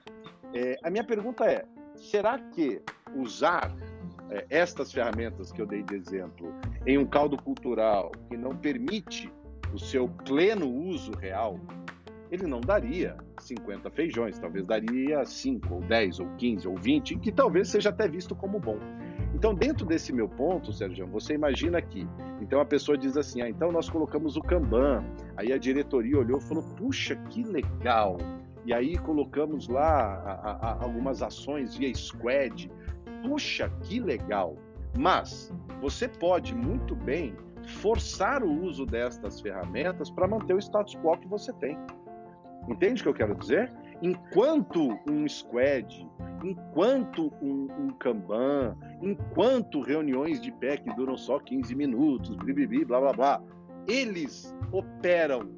É, 0.53 0.79
a 0.83 0.91
minha 0.91 1.05
pergunta 1.05 1.45
é: 1.45 1.65
será 1.97 2.39
que 2.39 2.81
usar 3.17 3.75
é, 4.31 4.47
estas 4.51 4.93
ferramentas 4.93 5.53
que 5.53 5.61
eu 5.61 5.67
dei 5.67 5.83
de 5.83 5.95
exemplo 5.95 6.53
em 6.87 6.99
um 6.99 7.07
caldo 7.07 7.37
cultural 7.37 8.11
que 8.29 8.37
não 8.37 8.57
permite 8.57 9.33
o 9.73 9.79
seu 9.79 10.09
pleno 10.09 10.71
uso 10.71 11.13
real, 11.13 11.59
ele 12.35 12.47
não 12.47 12.61
daria 12.61 13.17
50 13.41 13.91
feijões, 13.91 14.39
talvez 14.39 14.67
daria 14.67 15.25
5, 15.25 15.75
ou 15.75 15.81
10, 15.81 16.21
ou 16.21 16.29
15, 16.37 16.69
ou 16.69 16.77
20, 16.77 17.19
que 17.19 17.33
talvez 17.33 17.69
seja 17.69 17.91
até 17.91 18.09
visto 18.09 18.35
como 18.35 18.59
bom. 18.59 18.79
Então, 19.35 19.55
dentro 19.55 19.85
desse 19.85 20.13
meu 20.13 20.29
ponto, 20.29 20.73
Sérgio, 20.73 21.07
você 21.07 21.35
imagina 21.35 21.79
aqui. 21.79 22.07
Então 22.41 22.61
a 22.61 22.65
pessoa 22.65 22.97
diz 22.97 23.17
assim: 23.17 23.43
ah, 23.43 23.49
então 23.49 23.73
nós 23.73 23.89
colocamos 23.89 24.37
o 24.37 24.41
Kanban. 24.41 25.05
Aí 25.37 25.53
a 25.53 25.59
diretoria 25.59 26.19
olhou 26.19 26.39
e 26.39 26.43
falou: 26.43 26.63
puxa, 26.77 27.17
que 27.31 27.43
legal. 27.43 28.17
E 28.65 28.73
aí 28.73 28.97
colocamos 28.97 29.69
lá 29.69 30.15
a, 30.25 30.51
a, 30.51 30.85
algumas 30.85 31.23
ações 31.23 31.77
via 31.77 31.93
squad. 31.95 32.71
Puxa, 33.23 33.71
que 33.83 34.01
legal. 34.01 34.57
Mas 34.97 35.53
você 35.81 36.09
pode 36.09 36.55
muito 36.55 36.95
bem 36.95 37.35
forçar 37.81 38.43
o 38.43 38.63
uso 38.63 38.87
destas 38.87 39.41
ferramentas 39.41 40.11
para 40.11 40.29
manter 40.29 40.55
o 40.55 40.59
status 40.59 40.95
quo 40.97 41.17
que 41.19 41.27
você 41.27 41.53
tem. 41.55 41.77
Entende 42.69 43.01
o 43.01 43.05
que 43.05 43.09
eu 43.09 43.15
quero 43.15 43.35
dizer? 43.35 43.73
Enquanto 44.03 44.99
um 45.09 45.29
squad, 45.29 46.07
enquanto 46.43 47.33
um, 47.41 47.69
um 47.79 47.89
Kanban, 47.99 48.77
enquanto 49.01 49.81
reuniões 49.81 50.41
de 50.41 50.51
pé 50.53 50.77
que 50.77 50.95
duram 50.95 51.17
só 51.17 51.39
15 51.39 51.75
minutos, 51.75 52.37
blá 52.87 53.01
blá 53.01 53.13
blá, 53.13 53.43
eles 53.87 54.55
operam, 54.73 55.51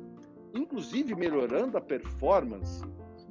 inclusive 0.54 1.14
melhorando 1.14 1.78
a 1.78 1.80
performance 1.80 2.84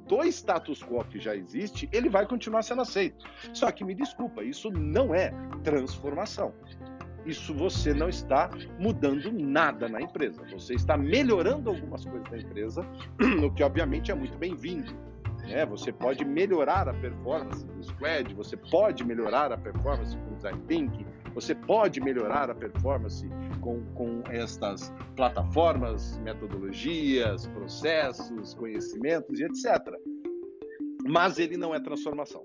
do 0.06 0.22
status 0.24 0.82
quo 0.82 1.04
que 1.04 1.18
já 1.18 1.34
existe, 1.34 1.88
ele 1.92 2.08
vai 2.08 2.26
continuar 2.26 2.62
sendo 2.62 2.82
aceito. 2.82 3.24
Só 3.52 3.70
que 3.72 3.84
me 3.84 3.94
desculpa, 3.94 4.42
isso 4.42 4.70
não 4.70 5.14
é 5.14 5.32
transformação 5.64 6.52
isso 7.26 7.52
você 7.52 7.92
não 7.92 8.08
está 8.08 8.50
mudando 8.78 9.32
nada 9.32 9.88
na 9.88 10.00
empresa. 10.00 10.42
Você 10.52 10.74
está 10.74 10.96
melhorando 10.96 11.70
algumas 11.70 12.04
coisas 12.04 12.28
da 12.30 12.38
empresa, 12.38 12.82
o 13.44 13.52
que 13.52 13.62
obviamente 13.62 14.10
é 14.10 14.14
muito 14.14 14.38
bem-vindo. 14.38 14.92
Né? 15.46 15.64
Você 15.66 15.92
pode 15.92 16.24
melhorar 16.24 16.88
a 16.88 16.94
performance 16.94 17.64
do 17.64 17.82
Squad, 17.82 18.34
você 18.34 18.56
pode 18.56 19.04
melhorar 19.04 19.52
a 19.52 19.58
performance 19.58 20.16
com 20.16 20.34
o 20.34 20.40
Zythink, 20.40 21.06
você 21.34 21.54
pode 21.54 22.00
melhorar 22.00 22.50
a 22.50 22.54
performance 22.54 23.28
com, 23.60 23.84
com 23.94 24.22
estas 24.28 24.92
plataformas, 25.14 26.18
metodologias, 26.18 27.46
processos, 27.48 28.54
conhecimentos 28.54 29.38
e 29.38 29.44
etc. 29.44 29.66
Mas 31.06 31.38
ele 31.38 31.56
não 31.56 31.74
é 31.74 31.80
transformação. 31.80 32.44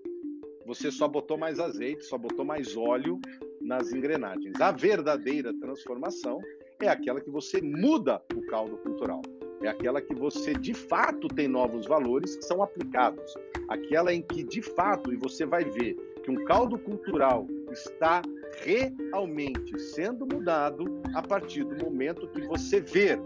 Você 0.68 0.92
só 0.92 1.08
botou 1.08 1.38
mais 1.38 1.60
azeite, 1.60 2.04
só 2.04 2.18
botou 2.18 2.46
mais 2.46 2.78
óleo 2.78 3.20
nas 3.62 3.92
engrenagens. 3.92 4.60
A 4.60 4.72
verdadeira 4.72 5.54
transformação 5.60 6.40
é 6.80 6.88
aquela 6.88 7.22
que 7.22 7.30
você 7.30 7.62
muda 7.62 8.22
o 8.36 8.42
caldo 8.48 8.78
cultural. 8.78 9.22
É 9.62 9.68
aquela 9.68 10.02
que 10.02 10.16
você 10.16 10.54
de 10.54 10.74
fato 10.74 11.28
tem 11.28 11.48
novos 11.48 11.86
valores 11.86 12.36
que 12.36 12.44
são 12.44 12.64
aplicados. 12.64 13.34
Aquela 13.70 14.14
em 14.14 14.22
que 14.22 14.44
de 14.44 14.62
fato, 14.62 15.14
e 15.14 15.18
você 15.18 15.46
vai 15.46 15.64
ver 15.64 15.96
que 16.24 16.32
um 16.32 16.44
caldo 16.46 16.78
cultural 16.80 17.48
está 17.72 18.22
realmente 18.64 19.80
sendo 19.80 20.26
mudado 20.26 21.02
a 21.16 21.22
partir 21.22 21.64
do 21.64 21.84
momento 21.84 22.28
que 22.28 22.42
você 22.42 22.82
vê 22.82 23.18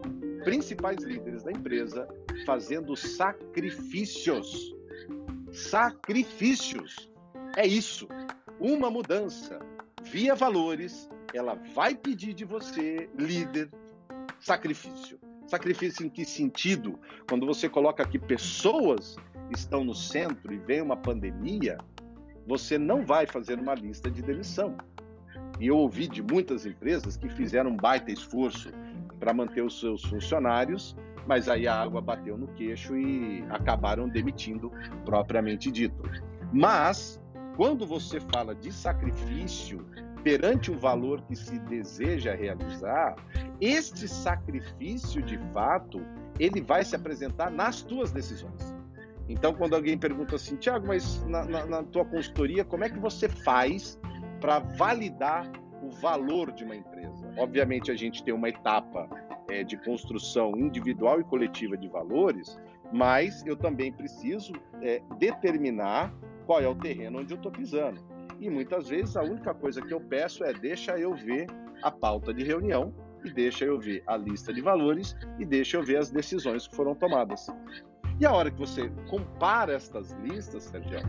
principais 0.43 0.98
líderes 1.04 1.43
da 1.43 1.52
empresa 1.52 2.08
fazendo 2.45 2.95
sacrifícios. 2.95 4.76
Sacrifícios. 5.52 7.10
É 7.58 7.65
isso. 7.65 8.08
Uma 8.60 8.91
mudança 8.91 9.60
via 10.06 10.36
valores, 10.36 11.10
ela 11.34 11.56
vai 11.74 11.96
pedir 11.96 12.34
de 12.34 12.46
você, 12.46 13.10
líder, 13.18 13.70
sacrifício. 14.39 15.20
Sacrifício 15.48 16.06
em 16.06 16.10
que 16.10 16.26
sentido? 16.26 17.00
Quando 17.28 17.46
você 17.46 17.68
coloca 17.68 18.08
que 18.08 18.18
pessoas 18.18 19.15
estão 19.52 19.84
no 19.84 19.94
centro 19.94 20.54
e 20.54 20.58
vem 20.58 20.82
uma 20.82 20.96
pandemia, 20.96 21.78
você 22.48 22.78
não 22.78 23.06
vai 23.06 23.26
fazer 23.26 23.60
uma 23.60 23.74
lista 23.74 24.10
de 24.10 24.22
demissão. 24.22 24.76
E 25.60 25.68
eu 25.68 25.78
ouvi 25.78 26.08
de 26.08 26.22
muitas 26.22 26.65
empresas 26.65 27.18
que 27.18 27.30
fizeram 27.30 27.72
um 27.72 27.78
baita 27.78 28.12
esforço 28.12 28.72
para 29.20 29.34
manter 29.34 29.62
os 29.62 29.80
seus 29.80 30.04
funcionários, 30.04 30.96
mas 31.28 31.48
aí 31.50 31.68
a 31.68 31.76
água 31.76 32.02
bateu 32.02 32.38
no 32.38 32.48
queixo 32.50 32.96
e 32.96 33.44
acabaram 33.50 34.08
demitindo 34.08 34.72
propriamente 35.04 35.72
dito. 35.72 36.04
Mas 36.52 37.20
quando 37.56 37.86
você 37.86 38.20
fala 38.20 38.54
de 38.54 38.72
sacrifício 38.72 39.86
perante 40.24 40.72
o 40.72 40.78
valor 40.78 41.22
que 41.22 41.36
se 41.36 41.58
deseja 41.60 42.34
realizar, 42.34 43.15
este 43.62 44.08
sacrifício 44.08 45.22
de 45.22 45.38
fato, 45.54 46.02
ele 46.39 46.62
vai 46.62 46.84
se 46.84 46.96
apresentar 46.96 47.50
nas 47.52 47.82
tuas 47.82 48.12
decisões. 48.12 48.76
Então, 49.30 49.54
quando 49.54 49.76
alguém 49.76 49.98
pergunta 49.98 50.36
assim, 50.36 50.56
Tiago, 50.56 50.88
mas 50.88 51.24
na, 51.26 51.46
na, 51.46 51.65
na 51.65 51.84
tua 51.84 52.06
consultoria, 52.06 52.63
como 52.65 52.84
é 52.84 52.89
que 52.89 53.00
você 53.00 53.28
faz 53.30 54.00
para 54.39 54.60
validar 54.60 55.50
o 55.82 55.89
valor 55.89 56.52
de 56.52 56.63
uma 56.63 56.76
empresa? 56.76 57.32
Obviamente, 57.38 57.91
a 57.91 57.96
gente 57.96 58.24
tem 58.24 58.34
uma 58.34 58.50
etapa 58.50 59.08
é, 59.50 59.63
de 59.63 59.78
construção 59.78 60.58
individual 60.58 61.22
e 61.22 61.24
coletiva 61.24 61.78
de 61.78 61.88
valores, 61.88 62.60
mas 62.91 63.46
eu 63.46 63.56
também 63.56 63.91
preciso 63.91 64.54
é, 64.82 65.02
determinar 65.18 66.13
qual 66.46 66.62
é 66.62 66.68
o 66.68 66.76
terreno 66.76 67.20
onde 67.20 67.34
eu 67.34 67.38
estou 67.38 67.52
pisando. 67.52 68.00
E 68.40 68.50
muitas 68.50 68.90
vezes 68.90 69.16
a 69.16 69.24
única 69.24 69.54
coisa 69.54 69.82
que 69.82 69.94
eu 69.94 70.00
peço 70.00 70.44
é 70.44 70.54
deixa 70.54 70.98
eu 70.98 71.14
ver 71.14 71.48
a 71.82 71.92
pauta 71.92 72.34
de 72.34 72.44
reunião 72.44 72.94
e 73.24 73.32
deixa 73.32 73.66
eu 73.66 73.80
ver 73.80 74.04
a 74.06 74.18
lista 74.18 74.54
de 74.54 74.62
valores 74.62 75.16
e 75.40 75.46
deixa 75.46 75.78
eu 75.78 75.84
ver 75.84 75.98
as 75.98 76.12
decisões 76.12 76.68
que 76.68 76.76
foram 76.76 76.94
tomadas. 76.94 77.48
E 78.20 78.26
a 78.26 78.32
hora 78.32 78.52
que 78.52 78.60
você 78.60 78.90
compara 79.10 79.74
estas 79.74 80.12
listas, 80.24 80.64
Sérgio, 80.64 81.00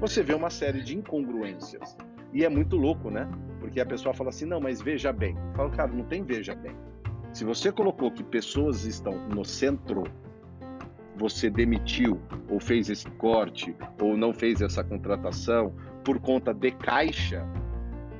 você 0.00 0.22
vê 0.22 0.34
uma 0.34 0.50
série 0.50 0.82
de 0.82 0.96
incongruências. 0.96 1.96
E 2.32 2.44
é 2.44 2.48
muito 2.48 2.76
louco, 2.76 3.10
né? 3.10 3.28
Porque 3.60 3.80
a 3.80 3.86
pessoa 3.86 4.12
fala 4.12 4.30
assim: 4.30 4.46
não, 4.46 4.60
mas 4.60 4.82
veja 4.82 5.12
bem. 5.12 5.36
Eu 5.36 5.54
falo, 5.54 5.70
cara, 5.70 5.92
não 5.92 6.04
tem 6.04 6.24
veja 6.24 6.54
bem. 6.54 6.76
Se 7.32 7.44
você 7.44 7.70
colocou 7.70 8.10
que 8.10 8.24
pessoas 8.24 8.84
estão 8.84 9.28
no 9.28 9.44
centro 9.44 10.04
você 11.16 11.48
demitiu 11.48 12.20
ou 12.48 12.60
fez 12.60 12.88
esse 12.88 13.10
corte 13.12 13.74
ou 14.00 14.16
não 14.16 14.32
fez 14.32 14.60
essa 14.60 14.84
contratação 14.84 15.74
por 16.04 16.20
conta 16.20 16.52
de 16.52 16.70
caixa, 16.70 17.44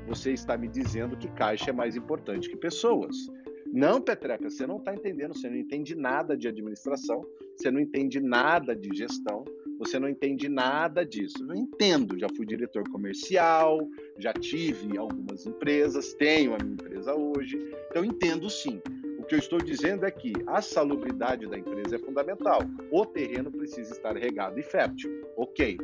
você 0.06 0.32
está 0.32 0.56
me 0.56 0.68
dizendo 0.68 1.16
que 1.16 1.28
caixa 1.28 1.70
é 1.70 1.72
mais 1.72 1.96
importante 1.96 2.48
que 2.48 2.56
pessoas. 2.56 3.30
Não, 3.72 4.00
Petreca, 4.00 4.48
você 4.48 4.66
não 4.66 4.78
está 4.78 4.94
entendendo, 4.94 5.34
você 5.34 5.50
não 5.50 5.56
entende 5.56 5.94
nada 5.94 6.36
de 6.36 6.48
administração, 6.48 7.26
você 7.56 7.70
não 7.70 7.80
entende 7.80 8.20
nada 8.20 8.74
de 8.74 8.88
gestão, 8.96 9.44
você 9.78 9.98
não 9.98 10.08
entende 10.08 10.48
nada 10.48 11.04
disso. 11.04 11.44
Eu 11.46 11.54
entendo, 11.54 12.18
já 12.18 12.28
fui 12.34 12.46
diretor 12.46 12.88
comercial, 12.88 13.86
já 14.18 14.32
tive 14.32 14.96
algumas 14.96 15.46
empresas, 15.46 16.14
tenho 16.14 16.54
a 16.54 16.58
minha 16.58 16.74
empresa 16.74 17.14
hoje, 17.14 17.58
então 17.90 18.04
entendo 18.04 18.48
sim 18.48 18.80
que 19.26 19.34
eu 19.34 19.38
estou 19.38 19.58
dizendo 19.58 20.06
é 20.06 20.10
que 20.10 20.32
a 20.46 20.62
salubridade 20.62 21.46
da 21.46 21.58
empresa 21.58 21.96
é 21.96 21.98
fundamental. 21.98 22.60
O 22.90 23.04
terreno 23.04 23.50
precisa 23.50 23.92
estar 23.92 24.16
regado 24.16 24.58
e 24.58 24.62
fértil. 24.62 25.10
Ok. 25.36 25.78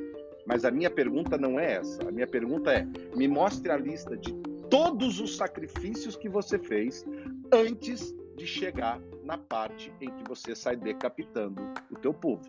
Mas 0.47 0.65
a 0.65 0.71
minha 0.71 0.91
pergunta 0.91 1.37
não 1.37 1.59
é 1.59 1.75
essa. 1.75 2.09
A 2.09 2.13
minha 2.13 2.27
pergunta 2.27 2.73
é: 2.73 2.87
me 3.17 3.29
mostre 3.29 3.71
a 3.71 3.77
lista 3.77 4.17
de 4.17 4.33
todos 4.71 5.21
os 5.21 5.37
sacrifícios 5.37 6.17
que 6.17 6.29
você 6.29 6.59
fez 6.59 7.05
antes 7.53 8.15
de 8.37 8.47
chegar 8.47 9.01
na 9.23 9.37
parte 9.37 9.93
em 10.01 10.11
que 10.11 10.25
você 10.29 10.55
sai 10.57 10.77
decapitando 10.77 11.63
o 11.91 11.97
teu 11.97 12.15
povo. 12.15 12.43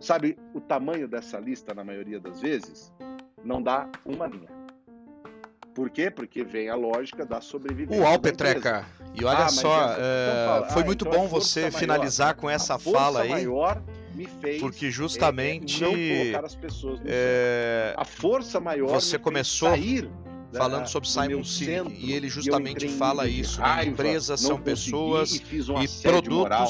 Sabe 0.00 0.38
o 0.54 0.60
tamanho 0.60 1.06
dessa 1.06 1.38
lista 1.38 1.74
na 1.74 1.84
maioria 1.84 2.18
das 2.18 2.40
vezes? 2.40 2.92
Não 3.44 3.62
dá 3.62 3.88
uma 4.04 4.26
linha. 4.26 4.48
Por 5.74 5.90
quê? 5.90 6.10
Porque 6.10 6.42
vem 6.42 6.68
a 6.68 6.74
lógica 6.74 7.24
da 7.24 7.40
sobrevivência. 7.40 8.02
Uau, 8.02 8.18
Petreca! 8.18 8.86
E 9.14 9.24
olha 9.24 9.44
ah, 9.44 9.48
só, 9.48 9.94
é, 9.98 10.70
foi 10.70 10.82
ah, 10.82 10.86
muito 10.86 11.06
então 11.06 11.20
bom 11.20 11.28
você 11.28 11.62
maior, 11.62 11.72
finalizar 11.72 12.34
com 12.34 12.48
essa 12.48 12.78
fala 12.78 13.22
aí. 13.22 13.30
Maior 13.30 13.82
me 14.14 14.26
fez 14.26 14.60
porque 14.60 14.90
justamente 14.90 15.84
é, 15.84 16.36
as 16.36 16.54
pessoas 16.54 17.00
é, 17.04 17.94
a 17.96 18.04
força 18.04 18.60
maior 18.60 18.88
você 18.88 19.18
começou 19.18 19.70
falando 20.52 20.86
sobre 20.86 21.08
Simon 21.08 21.44
Sinek 21.44 21.94
e 21.98 22.12
ele 22.12 22.28
justamente 22.28 22.88
fala 22.88 23.28
isso. 23.28 23.60
Né? 23.60 23.86
Empresas 23.86 24.40
são 24.40 24.60
pessoas 24.60 25.32
um 25.32 25.82
e 25.82 25.88
produtos 26.02 26.38
moral, 26.38 26.68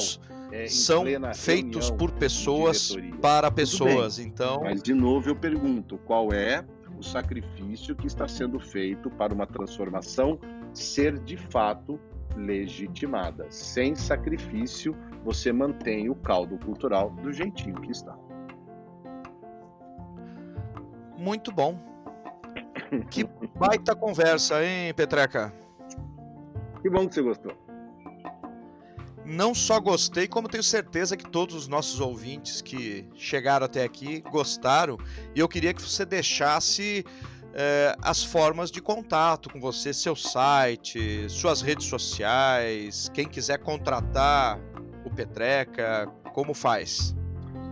é, 0.52 0.66
são 0.66 1.04
feitos 1.34 1.90
por 1.90 2.10
pessoas 2.12 2.96
para 3.20 3.50
pessoas. 3.50 4.18
Então, 4.18 4.60
mas 4.62 4.82
de 4.82 4.94
novo 4.94 5.28
eu 5.28 5.36
pergunto, 5.36 5.98
qual 5.98 6.32
é 6.32 6.64
o 6.98 7.02
sacrifício 7.02 7.94
que 7.96 8.06
está 8.06 8.28
sendo 8.28 8.60
feito 8.60 9.10
para 9.10 9.32
uma 9.32 9.46
transformação 9.46 10.38
ser 10.74 11.18
de 11.18 11.36
fato 11.36 11.98
legitimada? 12.36 13.46
Sem 13.50 13.94
sacrifício, 13.94 14.96
você 15.24 15.52
mantém 15.52 16.08
o 16.08 16.14
caldo 16.14 16.58
cultural 16.58 17.10
do 17.10 17.32
jeitinho 17.32 17.80
que 17.80 17.92
está. 17.92 18.16
Muito 21.16 21.52
bom. 21.52 21.78
Que 23.10 23.24
baita 23.56 23.94
conversa, 23.94 24.64
hein, 24.64 24.92
Petreca? 24.94 25.52
Que 26.82 26.90
bom 26.90 27.06
que 27.06 27.14
você 27.14 27.22
gostou. 27.22 27.52
Não 29.24 29.54
só 29.54 29.78
gostei, 29.78 30.26
como 30.26 30.48
tenho 30.48 30.62
certeza 30.62 31.16
que 31.16 31.28
todos 31.30 31.54
os 31.54 31.68
nossos 31.68 32.00
ouvintes 32.00 32.60
que 32.60 33.06
chegaram 33.14 33.64
até 33.64 33.84
aqui 33.84 34.22
gostaram. 34.22 34.98
E 35.34 35.38
eu 35.38 35.48
queria 35.48 35.72
que 35.72 35.80
você 35.80 36.04
deixasse 36.04 37.04
é, 37.54 37.94
as 38.02 38.22
formas 38.22 38.70
de 38.70 38.80
contato 38.80 39.50
com 39.50 39.60
você, 39.60 39.92
seu 39.92 40.14
site, 40.14 41.28
suas 41.28 41.60
redes 41.60 41.86
sociais, 41.86 43.10
quem 43.12 43.26
quiser 43.26 43.58
contratar 43.58 44.58
o 45.04 45.10
Petreca, 45.10 46.06
como 46.32 46.54
faz? 46.54 47.14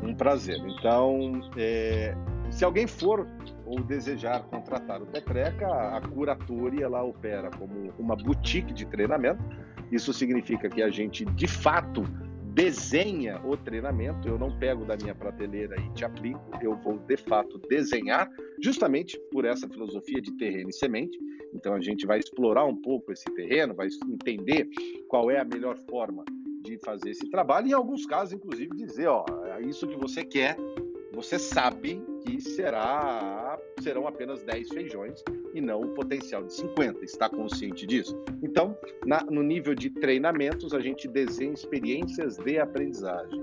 Um 0.03 0.15
prazer. 0.15 0.59
Então, 0.67 1.41
é, 1.57 2.15
se 2.51 2.65
alguém 2.65 2.87
for 2.87 3.27
ou 3.69 3.83
desejar 3.83 4.43
contratar 4.45 5.03
o 5.03 5.07
Petreca, 5.07 5.67
a 5.69 6.01
Curatori 6.01 6.83
ela 6.83 7.03
opera 7.03 7.51
como 7.51 7.93
uma 7.99 8.17
boutique 8.17 8.73
de 8.73 8.87
treinamento. 8.87 9.43
Isso 9.93 10.13
significa 10.13 10.69
que 10.69 10.83
a 10.83 10.91
gente 10.91 11.25
de 11.25 11.47
fato 11.47 12.03
desenha 12.59 13.41
o 13.45 13.57
treinamento. 13.57 14.27
Eu 14.27 14.37
não 14.37 14.51
pego 14.59 14.85
da 14.85 14.97
minha 14.97 15.15
prateleira 15.15 15.77
e 15.81 15.91
te 15.93 16.05
aplico, 16.05 16.43
eu 16.61 16.77
vou 16.77 16.99
de 16.99 17.17
fato 17.17 17.57
desenhar, 17.69 18.29
justamente 18.61 19.17
por 19.31 19.45
essa 19.45 19.69
filosofia 19.69 20.21
de 20.21 20.37
terreno 20.37 20.69
e 20.69 20.73
semente. 20.73 21.17
Então 21.55 21.75
a 21.75 21.81
gente 21.81 22.05
vai 22.05 22.19
explorar 22.19 22.65
um 22.65 22.75
pouco 22.75 23.13
esse 23.13 23.25
terreno, 23.37 23.77
vai 23.77 23.87
entender 24.09 24.69
qual 25.07 25.31
é 25.31 25.39
a 25.39 25.45
melhor 25.45 25.79
forma 25.89 26.25
de 26.65 26.77
fazer 26.85 27.11
esse 27.11 27.31
trabalho 27.31 27.69
e 27.69 27.71
em 27.71 27.75
alguns 27.75 28.05
casos 28.05 28.35
inclusive 28.35 28.75
dizer, 28.75 29.07
ó, 29.07 29.25
é 29.57 29.63
isso 29.63 29.87
que 29.87 29.97
você 29.97 30.25
quer, 30.25 30.57
você 31.19 31.37
sabe 31.37 32.01
que 32.25 32.41
será 32.41 33.59
serão 33.81 34.07
apenas 34.07 34.45
10 34.45 34.69
feijões 34.69 35.25
e 35.53 35.61
não 35.61 35.81
o 35.81 35.89
potencial 35.89 36.45
de 36.45 36.55
50. 36.55 37.05
Está 37.05 37.29
consciente 37.29 37.85
disso? 37.89 38.17
Então, 38.41 38.79
na, 39.05 39.25
no 39.25 39.43
nível 39.43 39.75
de 39.75 39.91
treinamentos, 39.91 40.73
a 40.73 40.79
gente 40.79 41.09
desenha 41.09 41.53
experiências 41.53 42.37
de 42.37 42.61
aprendizagem. 42.61 43.41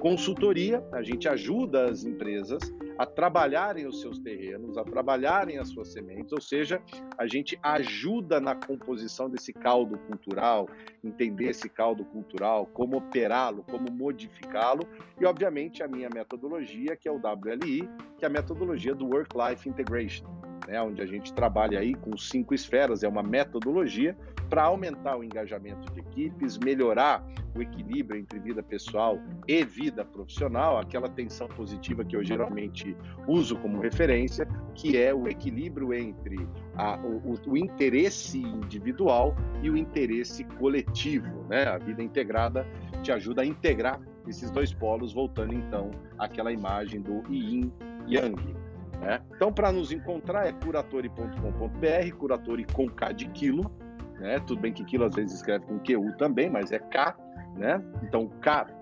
Consultoria, 0.00 0.82
a 0.90 1.02
gente 1.02 1.28
ajuda 1.28 1.90
as 1.90 2.02
empresas 2.02 2.62
a 2.98 3.06
trabalharem 3.06 3.86
os 3.86 4.00
seus 4.00 4.18
terrenos, 4.18 4.76
a 4.76 4.84
trabalharem 4.84 5.58
as 5.58 5.68
suas 5.68 5.92
sementes, 5.92 6.32
ou 6.32 6.40
seja, 6.40 6.82
a 7.16 7.26
gente 7.26 7.58
ajuda 7.62 8.40
na 8.40 8.54
composição 8.54 9.30
desse 9.30 9.52
caldo 9.52 9.96
cultural, 9.98 10.68
entender 11.02 11.50
esse 11.50 11.68
caldo 11.68 12.04
cultural, 12.04 12.66
como 12.66 12.96
operá-lo, 12.96 13.62
como 13.62 13.90
modificá-lo, 13.90 14.86
e 15.20 15.24
obviamente 15.24 15.82
a 15.82 15.88
minha 15.88 16.10
metodologia, 16.12 16.96
que 16.96 17.08
é 17.08 17.12
o 17.12 17.16
WLI, 17.16 17.88
que 18.18 18.24
é 18.24 18.26
a 18.26 18.30
metodologia 18.30 18.94
do 18.94 19.06
Work-Life 19.06 19.68
Integration 19.68 20.26
né, 20.68 20.80
onde 20.82 21.00
a 21.00 21.06
gente 21.06 21.32
trabalha 21.32 21.80
aí 21.80 21.94
com 21.94 22.16
cinco 22.16 22.54
esferas, 22.54 23.02
é 23.02 23.08
uma 23.08 23.22
metodologia 23.22 24.14
para 24.48 24.64
aumentar 24.64 25.16
o 25.16 25.24
engajamento 25.24 25.92
de 25.92 26.00
equipes, 26.00 26.58
melhorar 26.58 27.24
o 27.54 27.62
equilíbrio 27.62 28.20
entre 28.20 28.38
vida 28.38 28.62
pessoal 28.62 29.18
e 29.46 29.64
vida 29.64 30.04
profissional, 30.04 30.78
aquela 30.78 31.08
tensão 31.08 31.48
positiva 31.48 32.04
que 32.04 32.16
eu 32.16 32.24
geralmente 32.24 32.96
uso 33.26 33.56
como 33.56 33.80
referência, 33.80 34.46
que 34.74 34.96
é 34.96 35.12
o 35.12 35.28
equilíbrio 35.28 35.92
entre 35.92 36.48
a, 36.76 36.96
o, 36.98 37.34
o, 37.46 37.56
interesse 37.56 38.38
individual 38.38 39.34
e 39.62 39.70
o 39.70 39.76
interesse 39.76 40.44
coletivo. 40.44 41.44
Né? 41.48 41.64
A 41.64 41.78
vida 41.78 42.02
integrada 42.02 42.66
te 43.02 43.12
ajuda 43.12 43.42
a 43.42 43.46
integrar 43.46 44.00
esses 44.26 44.50
dois 44.50 44.72
polos, 44.72 45.12
voltando 45.12 45.54
então 45.54 45.90
àquela 46.18 46.52
imagem 46.52 47.00
do 47.00 47.22
yin 47.32 47.72
yang. 48.06 48.56
Né? 49.00 49.20
Então, 49.34 49.52
para 49.52 49.72
nos 49.72 49.92
encontrar 49.92 50.46
é 50.46 50.52
curatori.com.br, 50.52 52.16
curatori 52.16 52.64
com 52.64 52.88
K 52.88 53.12
de 53.12 53.28
quilo, 53.28 53.70
né? 54.18 54.40
Tudo 54.40 54.60
bem 54.60 54.72
que 54.72 54.84
quilo 54.84 55.04
às 55.04 55.14
vezes 55.14 55.36
escreve 55.36 55.66
com 55.66 55.78
QU 55.78 56.16
também, 56.16 56.50
mas 56.50 56.72
é 56.72 56.78
K, 56.78 57.16
né? 57.56 57.82
Então, 58.02 58.30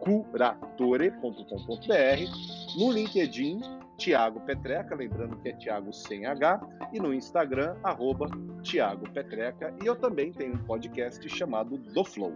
curatore.com.br. 0.00 2.78
No 2.78 2.92
LinkedIn, 2.92 3.60
Tiago 3.96 4.40
Petreca, 4.40 4.94
lembrando 4.94 5.36
que 5.38 5.48
é 5.48 5.52
Tiago 5.52 5.92
sem 5.92 6.26
H, 6.26 6.60
e 6.92 7.00
no 7.00 7.14
Instagram, 7.14 7.76
arroba 7.82 8.28
Tiago 8.62 9.10
Petreca. 9.10 9.74
E 9.82 9.86
eu 9.86 9.96
também 9.96 10.32
tenho 10.32 10.54
um 10.54 10.64
podcast 10.64 11.26
chamado 11.28 11.78
Do 11.78 12.04
Flow. 12.04 12.34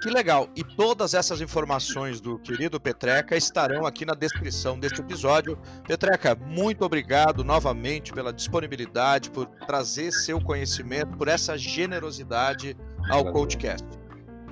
Que 0.00 0.10
legal! 0.10 0.48
E 0.54 0.62
todas 0.62 1.14
essas 1.14 1.40
informações 1.40 2.20
do 2.20 2.38
querido 2.38 2.78
Petreca 2.78 3.34
estarão 3.34 3.86
aqui 3.86 4.04
na 4.04 4.14
descrição 4.14 4.78
deste 4.78 5.00
episódio. 5.00 5.58
Petreca, 5.86 6.34
muito 6.34 6.84
obrigado 6.84 7.42
novamente 7.42 8.12
pela 8.12 8.32
disponibilidade, 8.32 9.30
por 9.30 9.46
trazer 9.66 10.12
seu 10.12 10.40
conhecimento, 10.40 11.16
por 11.16 11.28
essa 11.28 11.56
generosidade 11.56 12.76
ao 13.10 13.32
CoachCast. 13.32 13.86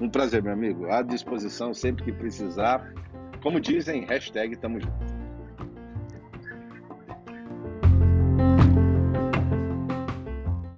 Um 0.00 0.08
prazer, 0.08 0.42
meu 0.42 0.52
amigo. 0.52 0.90
À 0.90 1.02
disposição 1.02 1.74
sempre 1.74 2.04
que 2.04 2.12
precisar. 2.12 2.92
Como 3.42 3.60
dizem, 3.60 4.04
hashtag 4.06 4.56
tamo 4.56 4.80
junto. 4.80 5.13